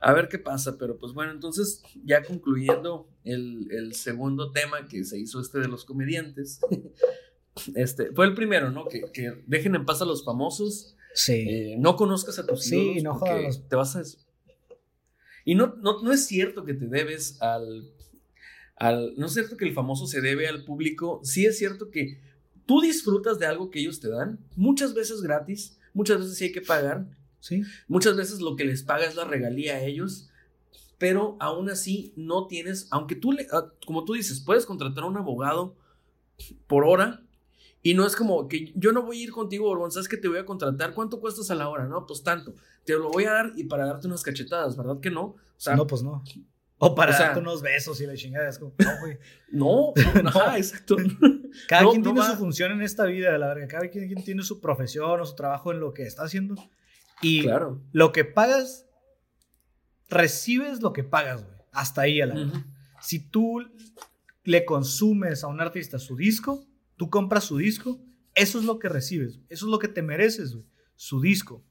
[0.00, 5.02] A ver qué pasa, pero pues bueno, entonces ya concluyendo el, el segundo tema que
[5.04, 6.61] se hizo este de los comediantes,
[7.74, 8.86] este, fue el primero, ¿no?
[8.86, 11.32] Que, que dejen en paz a los famosos, Sí.
[11.48, 14.02] eh, no conozcas a tus Sí, no los- te vas a...
[15.44, 17.90] Y no, no, no es cierto que te debes al,
[18.76, 19.14] al...
[19.16, 22.20] No es cierto que el famoso se debe al público, sí es cierto que
[22.66, 26.52] tú disfrutas de algo que ellos te dan, muchas veces gratis, muchas veces sí hay
[26.52, 27.06] que pagar,
[27.42, 27.62] Sí.
[27.88, 30.28] Muchas veces lo que les paga es la regalía a ellos,
[30.98, 35.06] pero aún así no tienes, aunque tú, le, ah, como tú dices, puedes contratar a
[35.06, 35.74] un abogado
[36.66, 37.22] por hora
[37.82, 40.28] y no es como que yo no voy a ir contigo, Borbón, sabes que te
[40.28, 41.86] voy a contratar, ¿cuánto cuestas a la hora?
[41.86, 42.54] No, pues tanto,
[42.84, 45.22] te lo voy a dar y para darte unas cachetadas, ¿verdad que no?
[45.24, 46.22] O sea, no, pues no.
[46.82, 48.48] O para o sea- darte unos besos y la chingada.
[48.48, 49.18] Es como, no, güey.
[49.52, 50.96] no, no, ajá, exacto.
[51.68, 53.68] Cada No, quien no tiene su función en esta vida, la verga.
[53.68, 56.54] Cada quien, quien tiene su profesión o su trabajo en lo que está haciendo.
[57.20, 57.82] Y Claro.
[57.92, 58.86] lo que pagas,
[60.08, 61.56] recibes lo que pagas, güey.
[61.72, 62.50] Hasta ahí a la.
[63.00, 63.60] Si tú
[64.44, 66.64] le consumes a un artista su disco,
[67.01, 67.98] tú compras su disco,
[68.34, 69.40] eso es lo que recibes.
[69.48, 70.66] Eso es lo que te mereces, güey.
[70.96, 71.64] Su disco.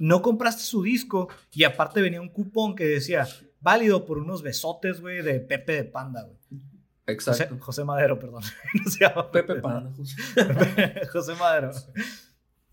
[0.00, 3.28] No compraste su disco y aparte venía un cupón que decía
[3.60, 7.16] válido por unos besotes, güey, de Pepe de Panda, güey.
[7.16, 7.58] José, Exacto.
[7.60, 8.42] José Madero, perdón.
[8.84, 9.94] No se llama Pepe Pan.
[11.12, 11.70] José Madero.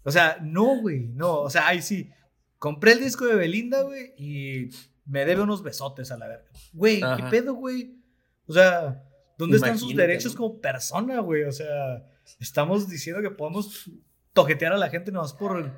[0.01, 1.41] O sea, no, güey, no.
[1.41, 2.09] O sea, ahí sí.
[2.57, 4.69] Compré el disco de Belinda, güey, y
[5.05, 6.49] me debe unos besotes a la verga.
[6.71, 7.99] Güey, ¿qué pedo, güey?
[8.47, 9.03] O sea,
[9.43, 11.43] ¿dónde están sus derechos como persona, güey?
[11.43, 12.05] O sea,
[12.39, 13.89] estamos diciendo que podemos
[14.33, 15.71] toquetear a la gente nomás por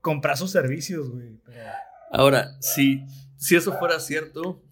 [0.00, 1.38] comprar sus servicios, güey.
[1.44, 1.60] Pero-
[2.10, 3.04] Ahora, si,
[3.36, 4.62] si eso fuera cierto,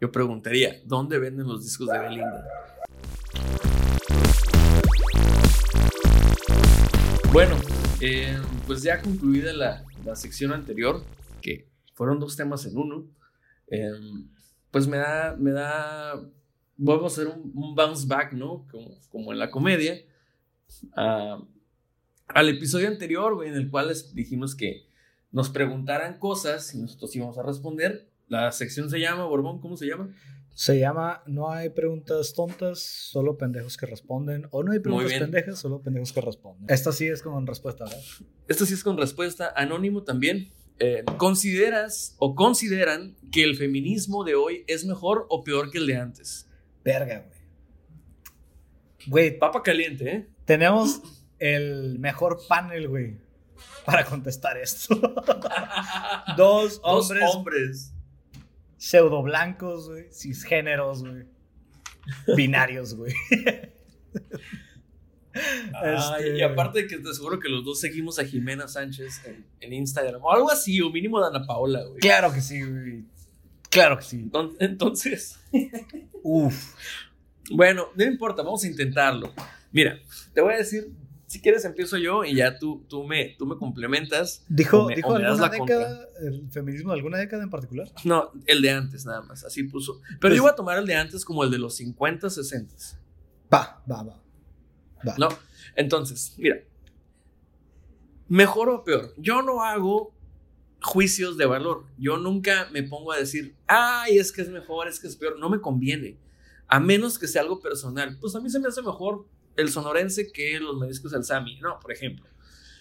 [0.00, 2.44] yo preguntaría, ¿dónde venden los discos de Belinda?
[7.32, 7.56] Bueno,
[8.00, 11.02] eh, pues ya concluida la, la sección anterior,
[11.40, 13.06] que fueron dos temas en uno,
[13.68, 13.90] eh,
[14.70, 16.20] pues me da, me da,
[16.84, 18.66] vuelvo a hacer un, un bounce back, ¿no?
[18.70, 20.00] Como, como en la comedia,
[20.96, 21.42] a-
[22.28, 24.86] al episodio anterior, güey, en el cual les dijimos que
[25.30, 28.08] nos preguntaran cosas y nosotros íbamos a responder.
[28.28, 30.08] La sección se llama, Borbón, ¿cómo se llama?
[30.54, 34.46] Se llama No hay preguntas tontas, solo pendejos que responden.
[34.50, 36.66] O no hay preguntas pendejas, solo pendejos que responden.
[36.68, 38.00] Esta sí es con respuesta, ¿verdad?
[38.48, 39.52] Esto sí es con respuesta.
[39.56, 40.50] Anónimo también.
[40.78, 45.86] Eh, ¿Consideras o consideran que el feminismo de hoy es mejor o peor que el
[45.86, 46.48] de antes?
[46.84, 47.40] Verga, güey.
[49.06, 50.26] Güey, Papa caliente, ¿eh?
[50.44, 51.00] tenemos
[51.38, 53.16] el mejor panel, güey,
[53.84, 54.94] para contestar esto.
[56.36, 57.94] Dos Dos hombres hombres.
[58.76, 61.24] pseudo blancos, güey, cisgéneros, güey.
[62.36, 63.12] Binarios, güey.
[65.34, 69.46] Este- y aparte de que te aseguro que los dos seguimos a Jimena Sánchez en,
[69.60, 72.00] en Instagram o algo así, o mínimo a Ana Paola, güey.
[72.00, 73.04] Claro que sí, güey.
[73.72, 74.18] Claro que sí.
[74.30, 75.40] Enton- Entonces,
[76.22, 76.74] Uf.
[77.50, 79.32] bueno, no importa, vamos a intentarlo.
[79.72, 79.98] Mira,
[80.34, 80.92] te voy a decir,
[81.26, 84.44] si quieres empiezo yo y ya tú, tú, me, tú me complementas.
[84.48, 87.88] ¿Dijo, O me- dijo alguna década, el feminismo de alguna década en particular?
[88.04, 90.00] No, el de antes nada más, así puso.
[90.08, 92.74] Pero Pues- yo voy a tomar el de antes como el de los 50, 60.
[93.52, 94.22] Va, va, va.
[95.08, 95.14] Va.
[95.18, 95.28] ¿No?
[95.74, 96.56] Entonces, mira.
[98.28, 99.12] Mejor o peor.
[99.18, 100.11] Yo no hago
[100.82, 101.84] juicios de valor.
[101.98, 105.38] Yo nunca me pongo a decir, ay, es que es mejor, es que es peor.
[105.38, 106.18] No me conviene.
[106.66, 108.18] A menos que sea algo personal.
[108.20, 109.26] Pues a mí se me hace mejor
[109.56, 111.78] el sonorense que los mariscos al Sami, ¿no?
[111.80, 112.26] Por ejemplo.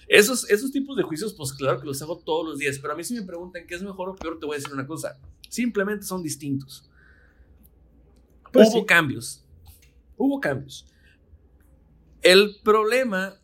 [0.08, 2.80] Esos, esos tipos de juicios, pues claro que los hago todos los días.
[2.80, 4.74] Pero a mí si me preguntan qué es mejor o peor, te voy a decir
[4.74, 5.18] una cosa.
[5.48, 6.90] Simplemente son distintos.
[8.52, 8.86] Pues Hubo sí.
[8.86, 9.46] cambios.
[10.18, 10.86] Hubo cambios.
[12.22, 13.40] El problema,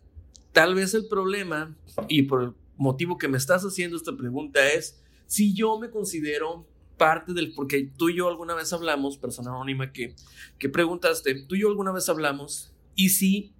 [0.52, 1.76] tal vez el problema,
[2.08, 6.68] y por el motivo que me estás haciendo esta pregunta es si yo me considero
[6.98, 10.16] parte del, porque tú y yo alguna vez hablamos, persona anónima que,
[10.58, 13.54] que preguntaste, tú y yo alguna vez hablamos, y si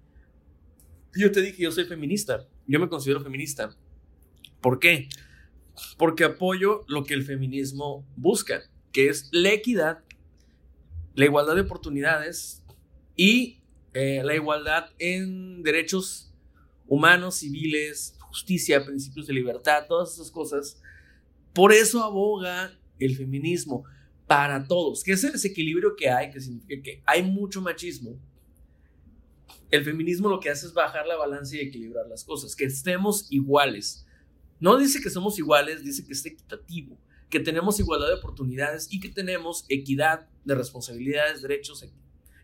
[1.14, 3.76] yo te dije, yo soy feminista, yo me considero feminista.
[4.60, 5.08] ¿Por qué?
[5.96, 8.62] Porque apoyo lo que el feminismo busca,
[8.92, 10.04] que es la equidad,
[11.14, 12.64] la igualdad de oportunidades
[13.16, 13.62] y
[13.94, 16.32] eh, la igualdad en derechos
[16.86, 20.80] humanos, civiles, justicia, principios de libertad, todas esas cosas.
[21.52, 23.84] Por eso aboga el feminismo
[24.26, 28.16] para todos, que es el desequilibrio que hay, que significa que hay mucho machismo.
[29.70, 33.26] El feminismo lo que hace es bajar la balanza y equilibrar las cosas, que estemos
[33.30, 34.06] iguales.
[34.60, 36.98] No dice que somos iguales, dice que es equitativo,
[37.30, 41.82] que tenemos igualdad de oportunidades y que tenemos equidad de responsabilidades, derechos,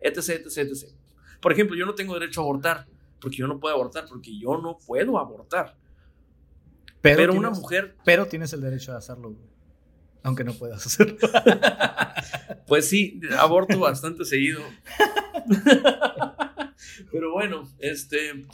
[0.00, 0.92] etc, etc, etc.
[1.40, 2.86] Por ejemplo, yo no tengo derecho a abortar,
[3.24, 5.76] porque yo no puedo abortar, porque yo no puedo abortar.
[7.00, 9.46] Pero, una tienes- mujer, Pero tienes el derecho de hacerlo, güey.
[10.22, 11.16] Aunque no puedas hacerlo.
[12.66, 14.60] pues sí, aborto bastante seguido.
[17.10, 18.46] Pero bueno, este,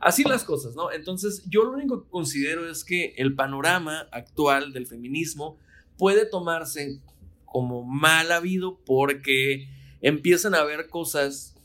[0.00, 0.92] así las cosas, ¿no?
[0.92, 5.58] Entonces, yo lo único que considero es que el panorama actual del feminismo
[5.96, 7.00] puede tomarse
[7.44, 9.68] como mal habido porque
[10.00, 11.56] empiezan a haber cosas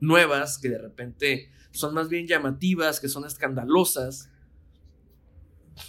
[0.00, 4.30] nuevas que de repente son más bien llamativas, que son escandalosas,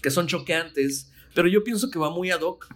[0.01, 2.67] que son choqueantes, pero yo pienso que va muy ad hoc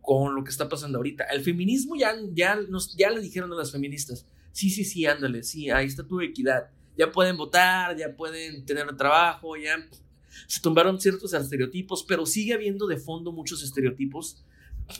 [0.00, 1.24] con lo que está pasando ahorita.
[1.24, 5.42] El feminismo ya, ya, nos, ya le dijeron a las feministas, sí, sí, sí, ándale,
[5.42, 6.70] sí, ahí está tu equidad.
[6.96, 9.76] Ya pueden votar, ya pueden tener trabajo, ya
[10.46, 14.44] se tumbaron ciertos estereotipos, pero sigue habiendo de fondo muchos estereotipos,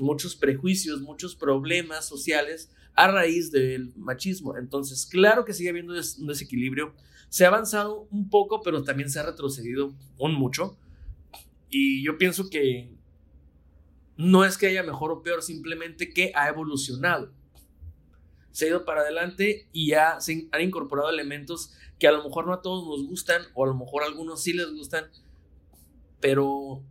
[0.00, 4.56] muchos prejuicios, muchos problemas sociales a raíz del machismo.
[4.56, 6.94] Entonces, claro que sigue habiendo un desequilibrio.
[7.34, 10.78] Se ha avanzado un poco, pero también se ha retrocedido un mucho.
[11.68, 12.92] Y yo pienso que
[14.16, 17.32] no es que haya mejor o peor, simplemente que ha evolucionado.
[18.52, 22.46] Se ha ido para adelante y ya se han incorporado elementos que a lo mejor
[22.46, 25.06] no a todos nos gustan, o a lo mejor a algunos sí les gustan,
[26.20, 26.84] pero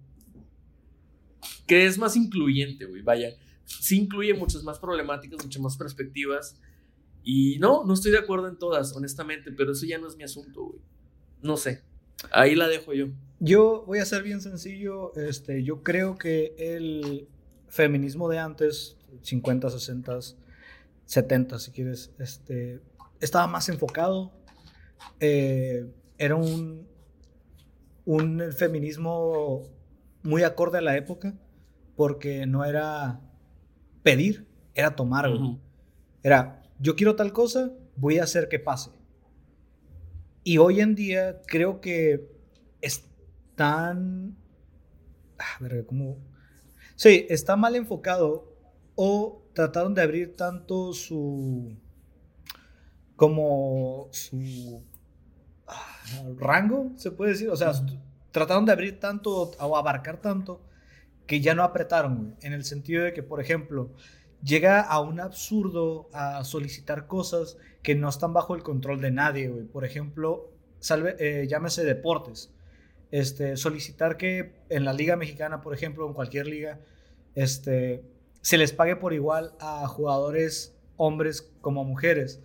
[1.65, 3.29] que es más incluyente, güey, vaya.
[3.63, 6.59] Sí incluye muchas más problemáticas, muchas más perspectivas.
[7.23, 10.23] Y no, no estoy de acuerdo en todas, honestamente, pero eso ya no es mi
[10.23, 10.79] asunto, güey.
[11.41, 11.81] No sé.
[12.31, 13.07] Ahí la dejo yo.
[13.39, 15.13] Yo voy a ser bien sencillo.
[15.15, 17.27] Este, yo creo que el
[17.67, 20.19] feminismo de antes, 50, 60,
[21.05, 22.81] 70, si quieres, este,
[23.19, 24.31] estaba más enfocado.
[25.19, 25.85] Eh,
[26.17, 26.87] era un,
[28.05, 29.63] un feminismo
[30.23, 31.33] muy acorde a la época,
[31.95, 33.19] porque no era
[34.03, 35.29] pedir, era tomar.
[36.23, 38.91] Era, yo quiero tal cosa, voy a hacer que pase.
[40.43, 42.29] Y hoy en día creo que
[42.81, 44.35] están...
[45.37, 46.17] A ver, ¿cómo?
[46.97, 48.53] Sí, está mal enfocado
[48.95, 51.77] o trataron de abrir tanto su...
[53.15, 54.83] como su...
[55.65, 56.03] Ah,
[56.37, 57.49] rango, se puede decir.
[57.49, 57.71] O sea,
[58.31, 60.61] trataron de abrir tanto o abarcar tanto
[61.27, 63.93] que ya no apretaron, en el sentido de que, por ejemplo,
[64.43, 69.49] llega a un absurdo a solicitar cosas que no están bajo el control de nadie,
[69.49, 72.51] Por ejemplo, salve, eh, llámese deportes.
[73.11, 76.79] Este, solicitar que en la liga mexicana, por ejemplo, en cualquier liga,
[77.35, 78.03] este,
[78.41, 82.41] se les pague por igual a jugadores hombres como mujeres.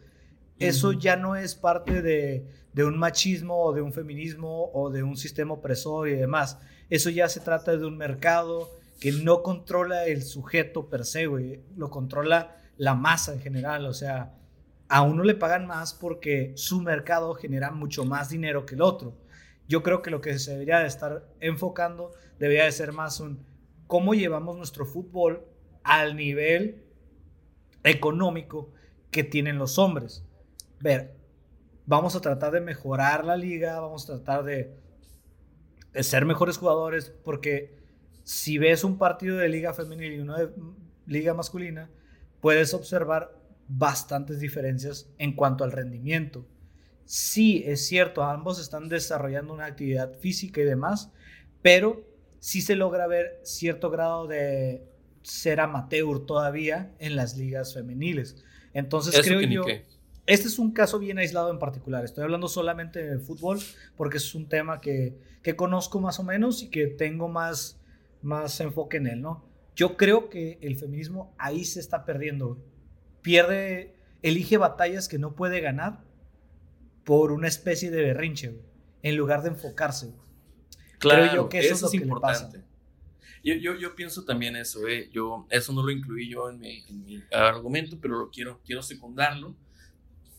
[0.59, 5.05] Eso ya no es parte de, de un machismo o de un feminismo o de
[5.05, 6.59] un sistema opresor y demás.
[6.91, 8.69] Eso ya se trata de un mercado
[9.01, 11.63] que no controla el sujeto per se, güey.
[11.77, 13.87] Lo controla la masa en general.
[13.87, 14.35] O sea,
[14.89, 19.17] a uno le pagan más porque su mercado genera mucho más dinero que el otro.
[19.69, 23.47] Yo creo que lo que se debería de estar enfocando debería de ser más un
[23.87, 25.45] cómo llevamos nuestro fútbol
[25.83, 26.85] al nivel
[27.85, 28.73] económico
[29.11, 30.25] que tienen los hombres.
[30.81, 31.17] Ver,
[31.87, 34.77] vamos a tratar de mejorar la liga, vamos a tratar de
[36.03, 37.78] ser mejores jugadores, porque
[38.29, 40.51] si ves un partido de liga femenina y uno de
[41.07, 41.89] liga masculina,
[42.43, 43.35] puedes observar
[43.69, 46.47] bastantes diferencias en cuanto al rendimiento.
[47.07, 51.11] Sí, es cierto, ambos están desarrollando una actividad física y demás,
[51.63, 52.07] pero
[52.39, 54.87] sí se logra ver cierto grado de
[55.23, 58.45] ser amateur todavía en las ligas femeniles.
[58.75, 59.65] Entonces creo yo...
[60.27, 62.05] Este es un caso bien aislado en particular.
[62.05, 63.59] Estoy hablando solamente de fútbol
[63.97, 67.78] porque es un tema que, que conozco más o menos y que tengo más,
[68.23, 69.45] más enfoque en él, ¿no?
[69.75, 72.59] Yo creo que el feminismo ahí se está perdiendo.
[73.23, 76.05] Pierde, elige batallas que no puede ganar
[77.05, 78.61] por una especie de berrinche,
[79.03, 80.15] en lugar de enfocarse.
[80.99, 82.65] Claro, creo yo que eso, es, importante.
[83.45, 85.09] Yo, yo, yo, pienso también eso, ¿eh?
[85.13, 88.83] yo, eso no lo incluí yo en mi, en mi argumento, pero lo quiero, quiero
[88.83, 89.55] secundarlo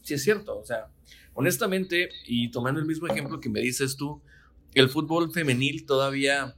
[0.10, 0.88] sí es cierto, o sea,
[1.34, 4.22] honestamente, y tomando el mismo ejemplo que me dices tú,
[4.74, 6.56] el fútbol femenil todavía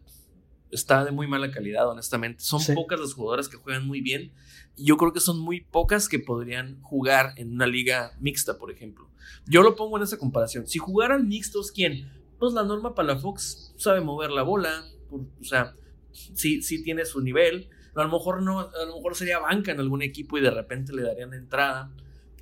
[0.72, 2.44] está de muy mala calidad, honestamente.
[2.44, 4.32] Son pocas las jugadoras que juegan muy bien.
[4.78, 9.10] Yo creo que son muy pocas que podrían jugar en una liga mixta, por ejemplo.
[9.46, 10.68] Yo lo pongo en esa comparación.
[10.68, 12.10] Si jugaran mixtos, ¿quién?
[12.40, 15.76] Pues la Norma Palafox sabe mover la bola, o sea,
[16.12, 17.70] sí, sí tiene su nivel.
[17.96, 20.94] A lo mejor no, a lo mejor sería banca en algún equipo y de repente
[20.94, 21.92] le darían entrada.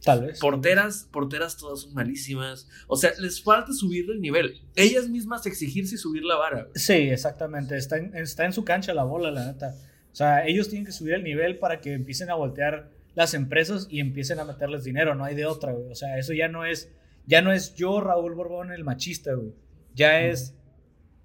[0.04, 0.40] Tal vez.
[0.40, 2.68] Porteras, porteras todas son malísimas.
[2.88, 4.62] O sea, les falta subir el nivel.
[4.76, 6.68] Ellas mismas exigirse y subir la vara.
[6.76, 7.78] Sí, exactamente.
[7.78, 9.76] Está en, está en su cancha la bola, la neta.
[10.12, 13.88] O sea, ellos tienen que subir el nivel para que empiecen a voltear las empresas
[13.90, 15.16] y empiecen a meterles dinero.
[15.16, 15.92] No hay de otra, güey.
[15.92, 16.92] O sea, eso ya no es,
[17.26, 19.54] ya no es yo, Raúl Borbón, el machista, güey.
[19.96, 20.56] Ya es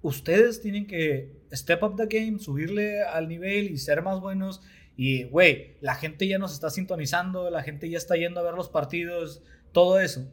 [0.05, 4.61] ustedes tienen que step up the game, subirle al nivel y ser más buenos.
[4.97, 8.53] Y, güey, la gente ya nos está sintonizando, la gente ya está yendo a ver
[8.53, 10.31] los partidos, todo eso.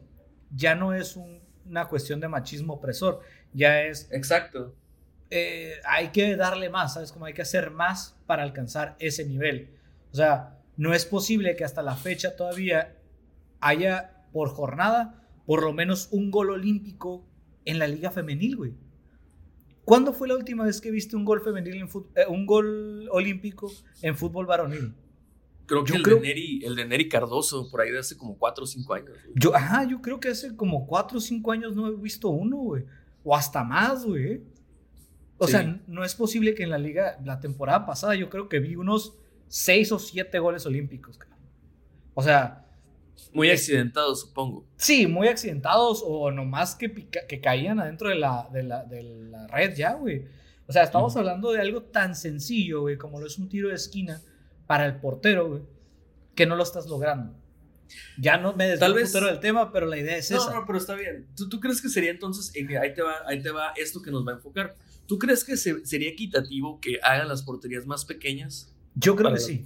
[0.51, 1.17] Ya no es
[1.65, 3.21] una cuestión de machismo opresor,
[3.53, 4.09] ya es...
[4.11, 4.75] Exacto.
[5.29, 7.11] Eh, hay que darle más, ¿sabes?
[7.11, 9.75] Como hay que hacer más para alcanzar ese nivel.
[10.11, 12.95] O sea, no es posible que hasta la fecha todavía
[13.59, 17.25] haya por jornada por lo menos un gol olímpico
[17.65, 18.73] en la liga femenil, güey.
[19.85, 23.71] ¿Cuándo fue la última vez que viste un gol femenil en eh, un gol olímpico
[24.01, 24.93] en fútbol varonil?
[25.65, 28.63] Creo que el, De Neri, el de Neri Cardoso, por ahí de hace como 4
[28.63, 29.09] o 5 años.
[29.35, 32.57] Yo, ajá, yo creo que hace como 4 o 5 años no he visto uno,
[32.57, 32.85] güey.
[33.23, 34.41] O hasta más, güey.
[35.37, 38.59] O sea, no es posible que en la liga, la temporada pasada, yo creo que
[38.59, 39.17] vi unos
[39.47, 41.19] 6 o 7 goles olímpicos.
[42.13, 42.62] O sea,
[43.33, 44.65] muy accidentados, supongo.
[44.77, 49.47] Sí, muy accidentados o nomás que, que caían adentro de la, de la, de la
[49.47, 50.25] red ya, güey.
[50.67, 53.75] O sea, estamos hablando de algo tan sencillo, güey, como lo es un tiro de
[53.75, 54.21] esquina
[54.67, 55.61] para el portero, güey,
[56.35, 57.35] que no lo estás logrando.
[58.17, 59.11] Ya no me desvío vez...
[59.11, 60.51] del tema, pero la idea es esa.
[60.51, 61.27] No, no, pero está bien.
[61.35, 64.25] ¿Tú, ¿Tú, crees que sería entonces, ahí te, va, ahí te va esto que nos
[64.25, 64.75] va a enfocar?
[65.05, 68.73] ¿Tú crees que sería equitativo que hagan las porterías más pequeñas?
[68.95, 69.63] Yo creo que sí.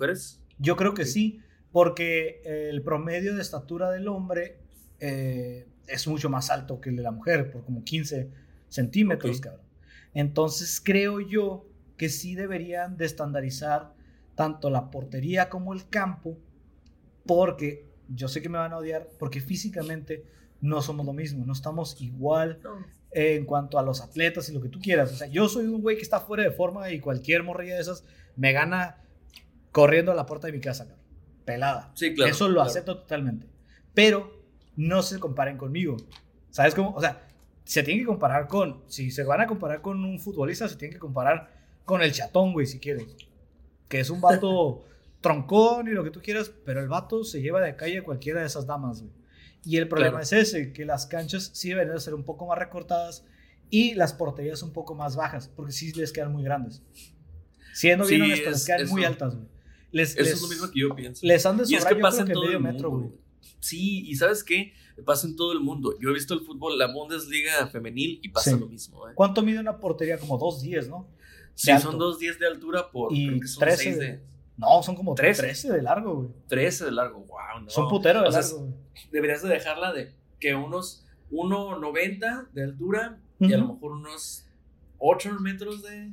[0.57, 1.41] Yo creo que sí
[1.77, 4.57] porque el promedio de estatura del hombre
[4.99, 8.31] eh, es mucho más alto que el de la mujer, por como 15
[8.67, 9.61] centímetros, cabrón.
[10.15, 13.93] Entonces creo yo que sí deberían de estandarizar
[14.33, 16.39] tanto la portería como el campo,
[17.27, 20.25] porque yo sé que me van a odiar, porque físicamente
[20.59, 22.59] no somos lo mismo, no estamos igual
[23.11, 25.11] en cuanto a los atletas y lo que tú quieras.
[25.11, 27.81] O sea, yo soy un güey que está fuera de forma y cualquier morrilla de
[27.81, 28.03] esas
[28.35, 29.03] me gana
[29.71, 30.96] corriendo a la puerta de mi casa, cabrón
[31.47, 31.91] pelada.
[31.95, 32.31] Sí, claro.
[32.31, 33.47] Eso lo acepto totalmente.
[33.95, 34.43] Pero
[34.75, 35.97] no se comparen conmigo.
[36.51, 36.91] ¿Sabes cómo?
[36.91, 37.25] O sea,
[37.63, 38.83] se tiene que comparar con.
[38.87, 41.51] Si se van a comparar con un futbolista, se tiene que comparar
[41.85, 43.07] con el chatón, güey, si quieres.
[43.87, 44.85] Que es un vato
[45.21, 48.41] troncón y lo que tú quieras, pero el vato se lleva de calle a cualquiera
[48.41, 49.13] de esas damas, güey.
[49.63, 52.57] Y el problema es ese, que las canchas sí deben de ser un poco más
[52.57, 53.25] recortadas
[53.69, 56.83] y las porterías un poco más bajas, porque sí les quedan muy grandes.
[57.73, 59.56] Siendo bien honestos, les quedan muy altas, güey.
[59.91, 61.25] Eso es lo mismo que yo pienso.
[61.25, 63.13] Les han de y es que pasa en todo el mundo.
[63.59, 64.73] Sí, y ¿sabes qué?
[65.05, 65.93] Pasa en todo el mundo.
[65.99, 69.07] Yo he visto el fútbol, la Bundesliga femenil y pasa lo mismo.
[69.07, 69.11] ¿eh?
[69.15, 70.17] ¿Cuánto mide una portería?
[70.17, 71.07] Como dos días, ¿no?
[71.53, 74.21] Sí, son dos días de altura por y son 13 de...
[74.57, 75.41] No, son como 13.
[75.41, 76.29] 13 de largo, güey.
[76.47, 77.63] 13 de largo, wow.
[77.63, 77.69] No.
[77.69, 78.73] Son puteros de largo.
[79.11, 84.45] deberías de dejarla de que unos 1.90 de altura y a lo mejor unos
[84.97, 86.11] 8 metros de...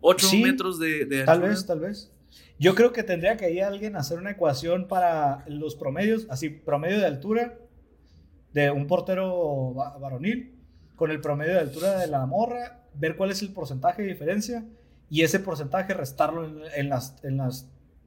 [0.00, 1.26] 8 metros de, de altura.
[1.26, 2.12] Tal vez, tal vez.
[2.58, 6.50] Yo creo que tendría que ir alguien a hacer una ecuación para los promedios, así,
[6.50, 7.58] promedio de altura
[8.52, 10.54] de un portero varonil
[10.96, 14.64] con el promedio de altura de la morra, ver cuál es el porcentaje de diferencia
[15.08, 16.44] y ese porcentaje restarlo
[16.74, 17.66] en, las, en los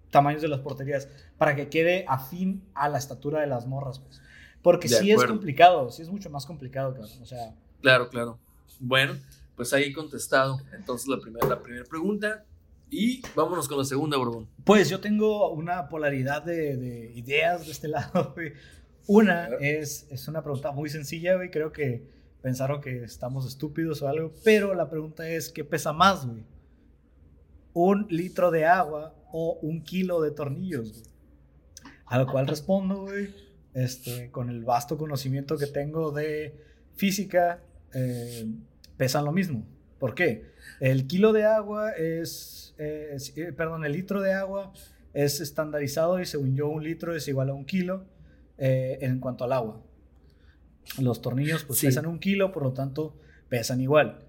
[0.09, 3.99] tamaños de las porterías para que quede afín a la estatura de las morras.
[3.99, 4.21] Pues.
[4.61, 7.11] Porque sí es complicado, sí es mucho más complicado, claro.
[7.21, 8.39] O sea, claro, claro.
[8.79, 9.13] Bueno,
[9.55, 10.59] pues ahí contestado.
[10.73, 12.43] Entonces la primera, la primera pregunta,
[12.91, 14.49] y vámonos con la segunda, Borbón.
[14.65, 18.51] Pues yo tengo una polaridad de, ideas de este lado, güey.
[19.07, 21.49] Una es, es una pregunta muy sencilla, güey.
[21.49, 22.05] Creo que
[22.41, 24.33] pensaron que estamos estúpidos o algo.
[24.43, 26.43] Pero la pregunta es, ¿qué pesa más, güey?
[27.73, 31.03] ¿Un litro de agua o un kilo de tornillos, güey?
[32.07, 33.33] A lo cual respondo, güey,
[33.73, 36.59] este, con el vasto conocimiento que tengo de
[36.97, 37.61] física,
[37.93, 38.45] eh,
[38.97, 39.65] pesan lo mismo.
[40.01, 40.51] ¿Por qué?
[40.79, 44.73] El kilo de agua es eh, eh, perdón, el litro de agua
[45.13, 48.05] es estandarizado y según yo un litro es igual a un kilo
[48.57, 49.79] eh, en cuanto al agua.
[50.97, 53.15] Los tornillos pues pesan un kilo, por lo tanto
[53.47, 54.25] pesan igual.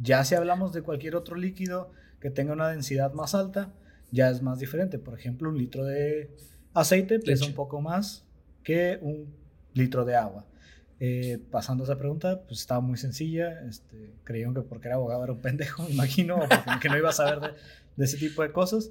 [0.00, 3.74] Ya si hablamos de cualquier otro líquido que tenga una densidad más alta,
[4.10, 4.98] ya es más diferente.
[4.98, 6.30] Por ejemplo, un litro de
[6.72, 8.24] aceite pesa un poco más
[8.64, 9.26] que un
[9.74, 10.46] litro de agua.
[11.00, 13.60] Eh, pasando a esa pregunta, pues estaba muy sencilla.
[13.68, 17.10] Este, creyeron que porque era abogado era un pendejo, me imagino, o porque no iba
[17.10, 17.54] a saber
[17.96, 18.90] de, ese tipo de cosas.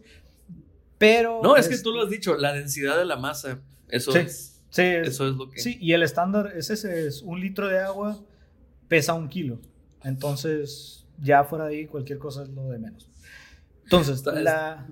[0.97, 1.41] Pero.
[1.43, 3.59] No, es, que tú lo has dicho, la densidad de la masa.
[3.89, 4.61] Eso es.
[4.69, 5.59] Sí, eso es lo que.
[5.59, 8.19] Sí, y el estándar es ese: es un litro de agua
[8.87, 9.59] pesa un kilo.
[10.03, 13.09] Entonces, ya fuera de ahí, cualquier cosa es lo de menos.
[13.83, 14.87] Entonces, la,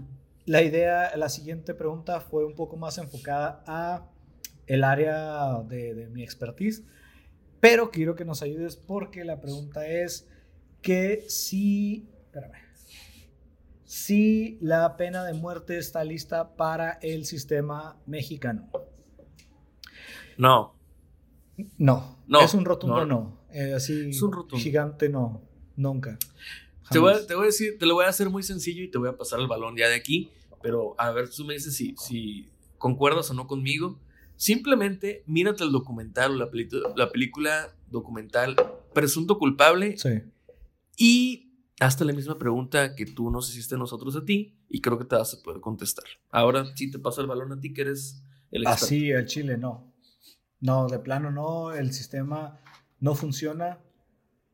[0.45, 4.05] la idea, la siguiente pregunta fue un poco más enfocada a
[4.67, 6.83] el área de, de mi expertise
[7.65, 10.29] pero quiero que nos ayudes porque la pregunta es
[10.83, 12.07] que si,
[13.85, 18.69] si la pena de muerte está lista para el sistema mexicano.
[20.37, 20.75] No.
[21.79, 22.19] No.
[22.27, 23.39] no es un rotundo no.
[23.51, 24.61] Eh, así es un rotundo.
[24.61, 25.41] gigante no.
[25.75, 26.19] Nunca.
[26.91, 28.91] Te voy, a, te voy a decir, te lo voy a hacer muy sencillo y
[28.91, 30.29] te voy a pasar el balón ya de aquí,
[30.61, 32.47] pero a ver, tú me dices si, si
[32.77, 33.97] concuerdas o no conmigo.
[34.37, 36.49] Simplemente mírate el documental o la,
[36.95, 38.55] la película documental
[38.93, 40.21] Presunto Culpable Sí.
[40.97, 44.97] y hazte la misma pregunta que tú nos hiciste a nosotros a ti y creo
[44.97, 46.05] que te vas a poder contestar.
[46.31, 48.85] Ahora sí te paso el balón a ti que eres el experto.
[48.85, 49.93] Así, el Chile no.
[50.59, 52.59] No, de plano no, el sistema
[52.99, 53.79] no funciona.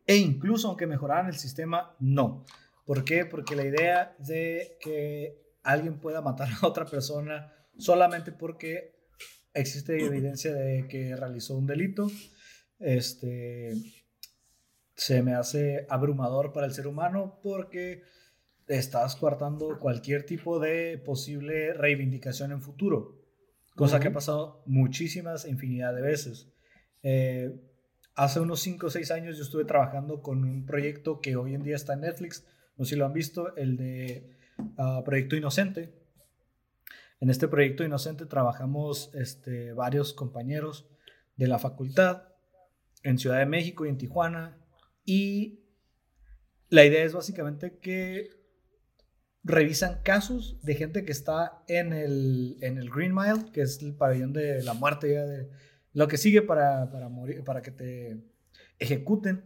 [0.07, 2.43] E incluso aunque mejoraran el sistema, no.
[2.85, 3.25] ¿Por qué?
[3.25, 8.99] Porque la idea de que alguien pueda matar a otra persona solamente porque
[9.53, 12.07] existe evidencia de que realizó un delito,
[12.79, 13.73] este,
[14.95, 18.03] se me hace abrumador para el ser humano porque
[18.67, 23.19] estás coartando cualquier tipo de posible reivindicación en futuro.
[23.75, 26.49] Cosa que ha pasado muchísimas, infinidad de veces.
[27.03, 27.59] Eh,
[28.15, 31.63] hace unos 5 o 6 años yo estuve trabajando con un proyecto que hoy en
[31.63, 32.45] día está en Netflix.
[32.77, 34.37] No sé si lo han visto, el de
[34.77, 36.00] ah, Proyecto Inocente.
[37.21, 40.89] En este Proyecto Inocente trabajamos este, varios compañeros
[41.37, 42.23] de la facultad
[43.03, 44.57] en Ciudad de México y en Tijuana.
[45.05, 45.59] Y
[46.69, 48.31] la idea es básicamente que
[49.43, 53.95] revisan casos de gente que está en el, en el Green Mile, que es el
[53.95, 55.47] pabellón de la muerte, ya de
[55.93, 58.19] lo que sigue para, para, morir, para que te
[58.79, 59.45] ejecuten.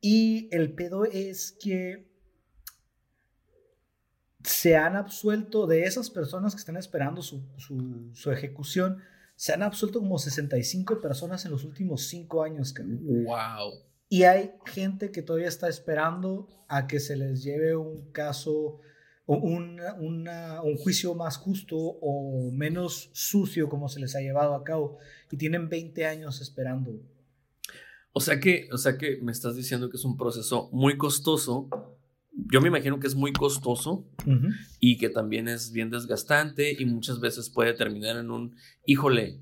[0.00, 2.13] Y el pedo es que
[4.44, 8.98] se han absuelto de esas personas que están esperando su, su, su ejecución,
[9.36, 13.00] se han absuelto como 65 personas en los últimos 5 años, cabrón.
[13.24, 13.72] Wow.
[14.08, 18.80] Y hay gente que todavía está esperando a que se les lleve un caso,
[19.26, 24.54] o una- una- un juicio más justo o menos sucio como se les ha llevado
[24.54, 24.98] a cabo.
[25.30, 26.92] Y tienen 20 años esperando.
[28.12, 31.68] O sea que, o sea que me estás diciendo que es un proceso muy costoso.
[32.50, 34.06] Yo me imagino que es muy costoso
[34.80, 39.40] y que también es bien desgastante y muchas veces puede terminar en un, híjole,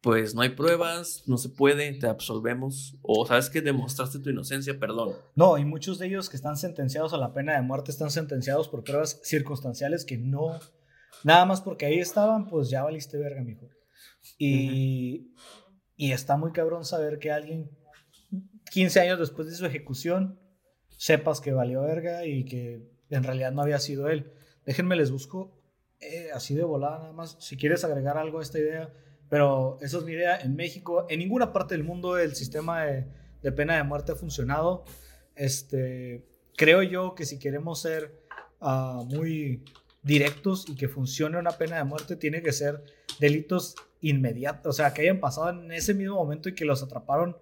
[0.00, 4.78] pues no hay pruebas, no se puede, te absolvemos o sabes que demostraste tu inocencia,
[4.78, 5.12] perdón.
[5.34, 8.68] No, y muchos de ellos que están sentenciados a la pena de muerte están sentenciados
[8.68, 10.58] por pruebas circunstanciales que no,
[11.24, 13.68] nada más porque ahí estaban, pues ya valiste verga, mijo.
[14.38, 15.32] Y,
[15.96, 17.70] y está muy cabrón saber que alguien
[18.70, 20.38] 15 años después de su ejecución
[20.98, 24.30] sepas que valió verga y que en realidad no había sido él.
[24.66, 25.58] Déjenme les busco
[26.00, 28.92] eh, así de volada nada más, si quieres agregar algo a esta idea,
[29.30, 30.38] pero esa es mi idea.
[30.38, 34.84] En México, en ninguna parte del mundo el sistema de, pena de muerte ha funcionado.
[35.34, 36.24] Este,
[36.56, 38.12] creo yo que si queremos ser
[38.60, 39.64] ah, muy
[40.02, 42.82] directos y que funcione una pena de muerte, tiene que ser
[43.20, 47.36] delitos inmediatos, o sea, que hayan pasado en ese mismo momento y que los atraparon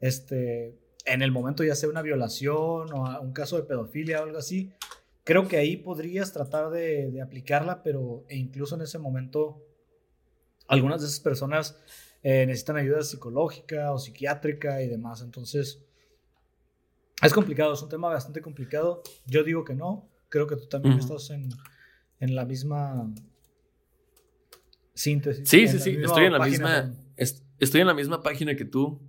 [0.00, 0.76] este,
[1.06, 4.72] en el momento, ya sea una violación o un caso de pedofilia o algo así.
[5.24, 9.62] Creo que ahí podrías tratar de, de aplicarla, pero e incluso en ese momento,
[10.66, 11.78] algunas de esas personas
[12.22, 15.20] eh, necesitan ayuda psicológica o psiquiátrica y demás.
[15.22, 15.82] Entonces,
[17.22, 19.02] es complicado, es un tema bastante complicado.
[19.26, 21.48] Yo digo que no, creo que tú también estás en,
[22.18, 23.10] en la misma
[24.94, 25.48] síntesis.
[25.48, 28.64] Sí, sí, sí, estoy en la página misma, est- estoy en la misma página que
[28.64, 29.00] tú.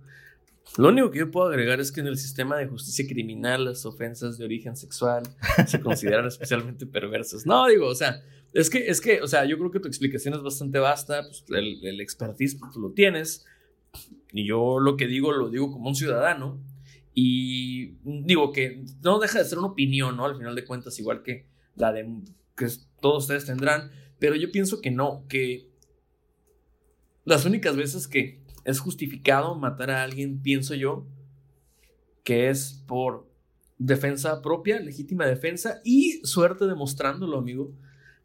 [0.78, 3.84] Lo único que yo puedo agregar es que en el sistema de justicia criminal las
[3.84, 5.22] ofensas de origen sexual
[5.66, 7.44] se consideran especialmente perversas.
[7.44, 10.34] No, digo, o sea, es que, es que, o sea, yo creo que tu explicación
[10.34, 13.44] es bastante vasta, pues, el, el expertise pues, tú lo tienes,
[14.32, 16.58] y yo lo que digo lo digo como un ciudadano,
[17.14, 20.24] y digo que no deja de ser una opinión, ¿no?
[20.24, 21.46] Al final de cuentas, igual que
[21.76, 22.08] la de
[22.56, 22.68] que
[23.00, 25.68] todos ustedes tendrán, pero yo pienso que no, que
[27.24, 31.06] las únicas veces que es justificado matar a alguien, pienso yo,
[32.24, 33.28] que es por
[33.78, 37.72] defensa propia, legítima defensa y suerte demostrándolo, amigo,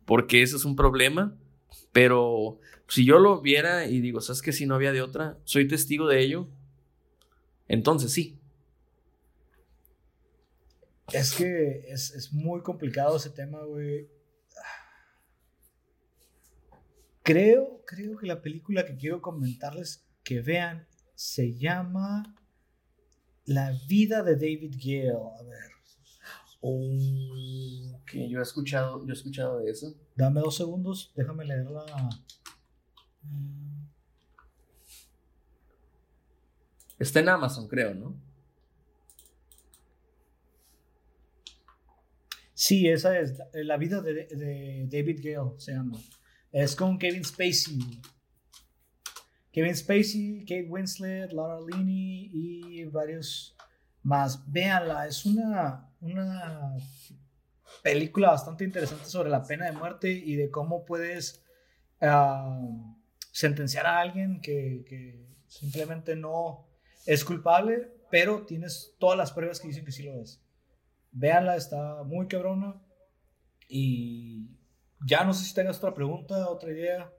[0.05, 1.35] porque ese es un problema,
[1.91, 5.37] pero si yo lo viera y digo, ¿sabes que si no había de otra?
[5.43, 6.47] Soy testigo de ello,
[7.67, 8.39] entonces sí.
[11.11, 14.09] Es que es, es muy complicado ese tema, güey.
[17.23, 22.35] Creo, creo que la película que quiero comentarles que vean se llama
[23.45, 25.13] La vida de David Gale.
[25.39, 25.71] A ver,
[26.59, 29.95] Oh, que yo he escuchado, yo he escuchado de eso.
[30.15, 31.85] dame dos segundos, déjame leerla.
[36.99, 38.19] Está en Amazon, creo, ¿no?
[42.53, 45.97] Sí, esa es La vida de, de David Gale, se llama.
[46.51, 48.01] Es con Kevin Spacey.
[49.57, 53.57] Kevin Spacey, Kate Winslet, Laura Linney y varios
[54.03, 56.77] Más, véanla, es una, una
[57.81, 61.43] película bastante interesante sobre la pena de muerte y de cómo puedes
[62.01, 62.95] ah,
[63.31, 66.67] sentenciar a alguien que, que simplemente no
[67.07, 70.39] es culpable, pero tienes todas las pruebas que dicen que sí lo es.
[71.11, 72.79] Véanla, está muy cabrona.
[73.67, 74.51] Y
[75.03, 77.11] ya no sé si tengas otra pregunta, otra idea.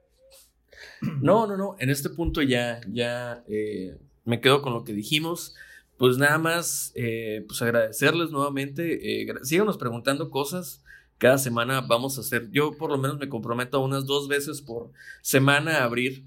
[1.23, 1.77] No, no, no.
[1.79, 5.55] En este punto ya, ya eh, me quedo con lo que dijimos.
[5.97, 9.23] Pues nada más, eh, pues agradecerles nuevamente.
[9.23, 10.85] Eh, síganos preguntando cosas.
[11.19, 14.93] Cada semana vamos a hacer, yo por lo menos me comprometo unas dos veces por
[15.21, 16.25] semana a abrir,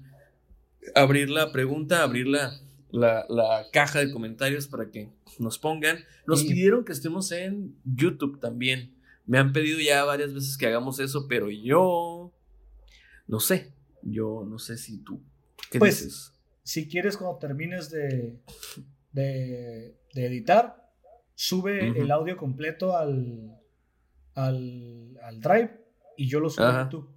[0.94, 6.04] abrir la pregunta, abrir la, la, caja de comentarios para que nos pongan.
[6.26, 8.94] Nos pidieron que estemos en YouTube también.
[9.24, 12.30] Me han pedido ya varias veces que hagamos eso, pero yo
[13.26, 13.72] no sé.
[14.02, 15.22] Yo no sé si tú.
[15.70, 16.32] ¿Qué pues, dices?
[16.62, 18.40] Si quieres, cuando termines de,
[19.12, 20.90] de, editar,
[21.34, 23.58] sube el audio completo al,
[24.34, 25.80] al, al, Drive
[26.16, 27.10] y yo lo subo a YouTube.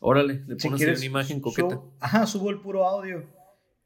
[0.00, 1.80] Órale, le pones una imagen coqueta.
[2.00, 3.24] ajá, subo el puro audio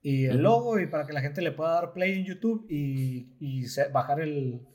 [0.00, 3.34] y el logo y para que la gente le pueda dar play en YouTube y,
[3.40, 4.66] y bajar el,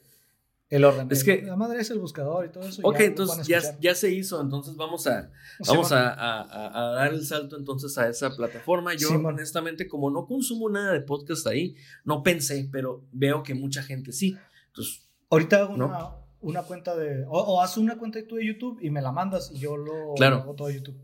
[0.70, 1.08] el orden.
[1.10, 1.42] Es que.
[1.42, 2.82] La madre es el buscador y todo eso.
[2.84, 4.40] Ok, entonces ya, ya, se hizo.
[4.40, 5.32] Entonces vamos a.
[5.68, 8.94] Vamos a, a, dar el salto entonces a esa plataforma.
[8.94, 13.84] Yo, honestamente, como no consumo nada de podcast ahí, no pensé, pero veo que mucha
[13.84, 14.38] gente sí.
[14.68, 15.06] Entonces.
[15.30, 17.26] Ahorita hago una, una, cuenta de.
[17.28, 20.38] O, haz una cuenta tú de YouTube y me la mandas y yo lo claro.
[20.38, 20.98] hago todo YouTube.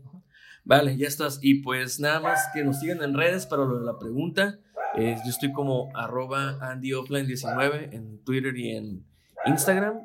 [0.64, 1.38] Vale, ya estás.
[1.42, 4.58] Y pues nada más que nos sigan en redes para lo de la pregunta.
[4.96, 9.04] Eh, yo estoy como arroba AndyOffline19 en Twitter y en
[9.46, 10.00] Instagram.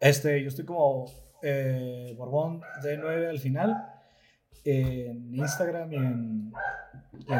[0.00, 1.10] Este, yo estoy como
[1.42, 3.90] eh, Borbón de 9 al final.
[4.64, 6.52] En Instagram y en,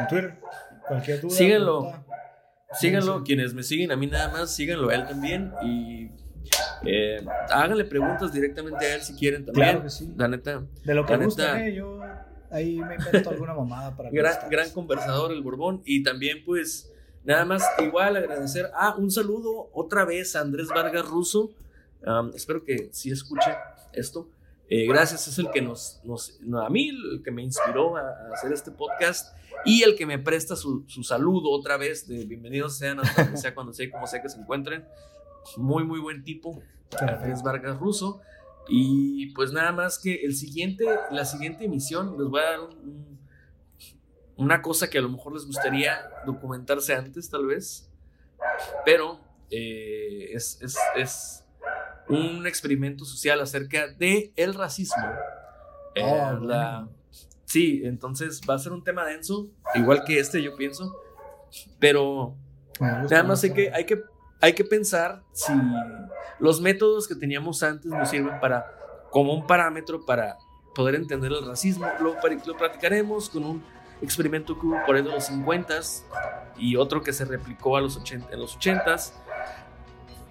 [0.09, 0.39] Twitter.
[0.87, 1.35] Cualquier duda.
[1.35, 2.05] Síganlo.
[2.73, 3.23] síganlo.
[3.23, 5.51] Quienes me siguen a mí nada más, síganlo a él también.
[5.63, 6.11] Y
[6.85, 9.69] eh, háganle preguntas directamente a él si quieren también.
[9.69, 10.13] Claro que sí.
[10.15, 10.63] La neta.
[10.83, 11.99] De lo que gusta, yo
[12.51, 15.81] ahí me invento alguna mamada para gran, gran conversador el Borbón.
[15.85, 16.94] Y también, pues
[17.25, 18.69] Nada más, igual agradecer.
[18.75, 21.51] Ah, un saludo otra vez a Andrés Vargas Russo.
[22.35, 23.51] espero que sí escuche
[23.93, 24.29] esto.
[24.69, 28.51] Eh, gracias, es el que nos, nos, a mí, el que me inspiró a, hacer
[28.51, 32.99] este podcast y el que me presta su, su saludo otra vez de bienvenidos sean
[32.99, 34.85] hasta donde sea, cuando sea, como sea que se encuentren.
[35.57, 36.61] Muy, muy buen tipo,
[36.99, 38.21] Andrés Vargas Russo.
[38.67, 43.19] Y pues nada más que el siguiente, la siguiente emisión, les voy a dar un
[44.37, 47.89] una cosa que a lo mejor les gustaría documentarse antes, tal vez,
[48.83, 49.19] pero
[49.49, 51.41] eh, es,
[52.07, 55.03] un experimento social acerca del el racismo.
[55.95, 56.87] Eh, oh,
[57.45, 60.93] sí, entonces va a ser un tema denso, igual que este, yo pienso,
[61.79, 62.35] pero
[62.79, 64.03] nada más hay que, hay, que,
[64.41, 65.53] hay que pensar si
[66.39, 68.65] los métodos que teníamos antes nos sirven para,
[69.09, 70.37] como un parámetro para
[70.75, 71.87] poder entender el racismo.
[72.01, 72.15] Lo,
[72.45, 75.81] lo practicaremos con un experimento que hubo por ahí de los 50
[76.57, 78.95] y otro que se replicó a los 80, en los 80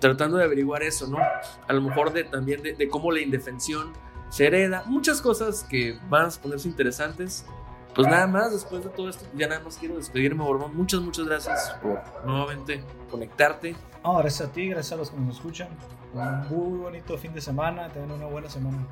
[0.04, 1.16] tratando de averiguar eso, ¿no?
[1.18, 3.92] A lo mejor de, también de, cómo la indefensión
[4.28, 7.46] se hereda, muchas cosas que van a ponerse interesantes.
[7.94, 10.76] Pues nada más, después de todo esto, ya nada más quiero despedirme, Borbón.
[10.76, 13.76] Muchas, muchas gracias por nuevamente conectarte.
[14.02, 15.68] Oh, gracias a ti, gracias a los que nos escuchan.
[16.12, 18.86] Un muy bonito fin de semana, tengan una buena semana.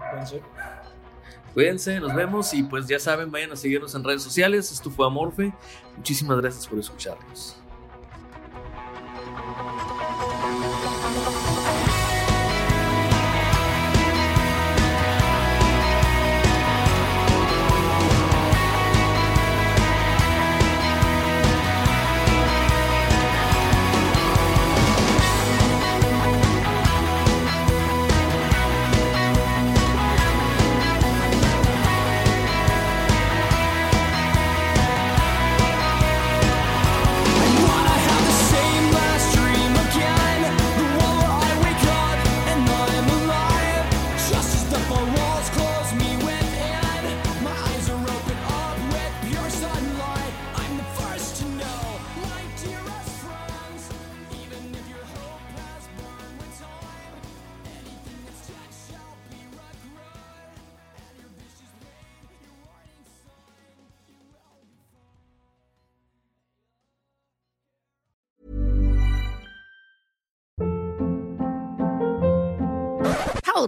[1.54, 4.72] Cuídense, nos vemos y pues ya saben, vayan a seguirnos en redes sociales.
[4.72, 5.52] Esto fue Amorfe.
[5.96, 7.56] Muchísimas gracias por escucharnos.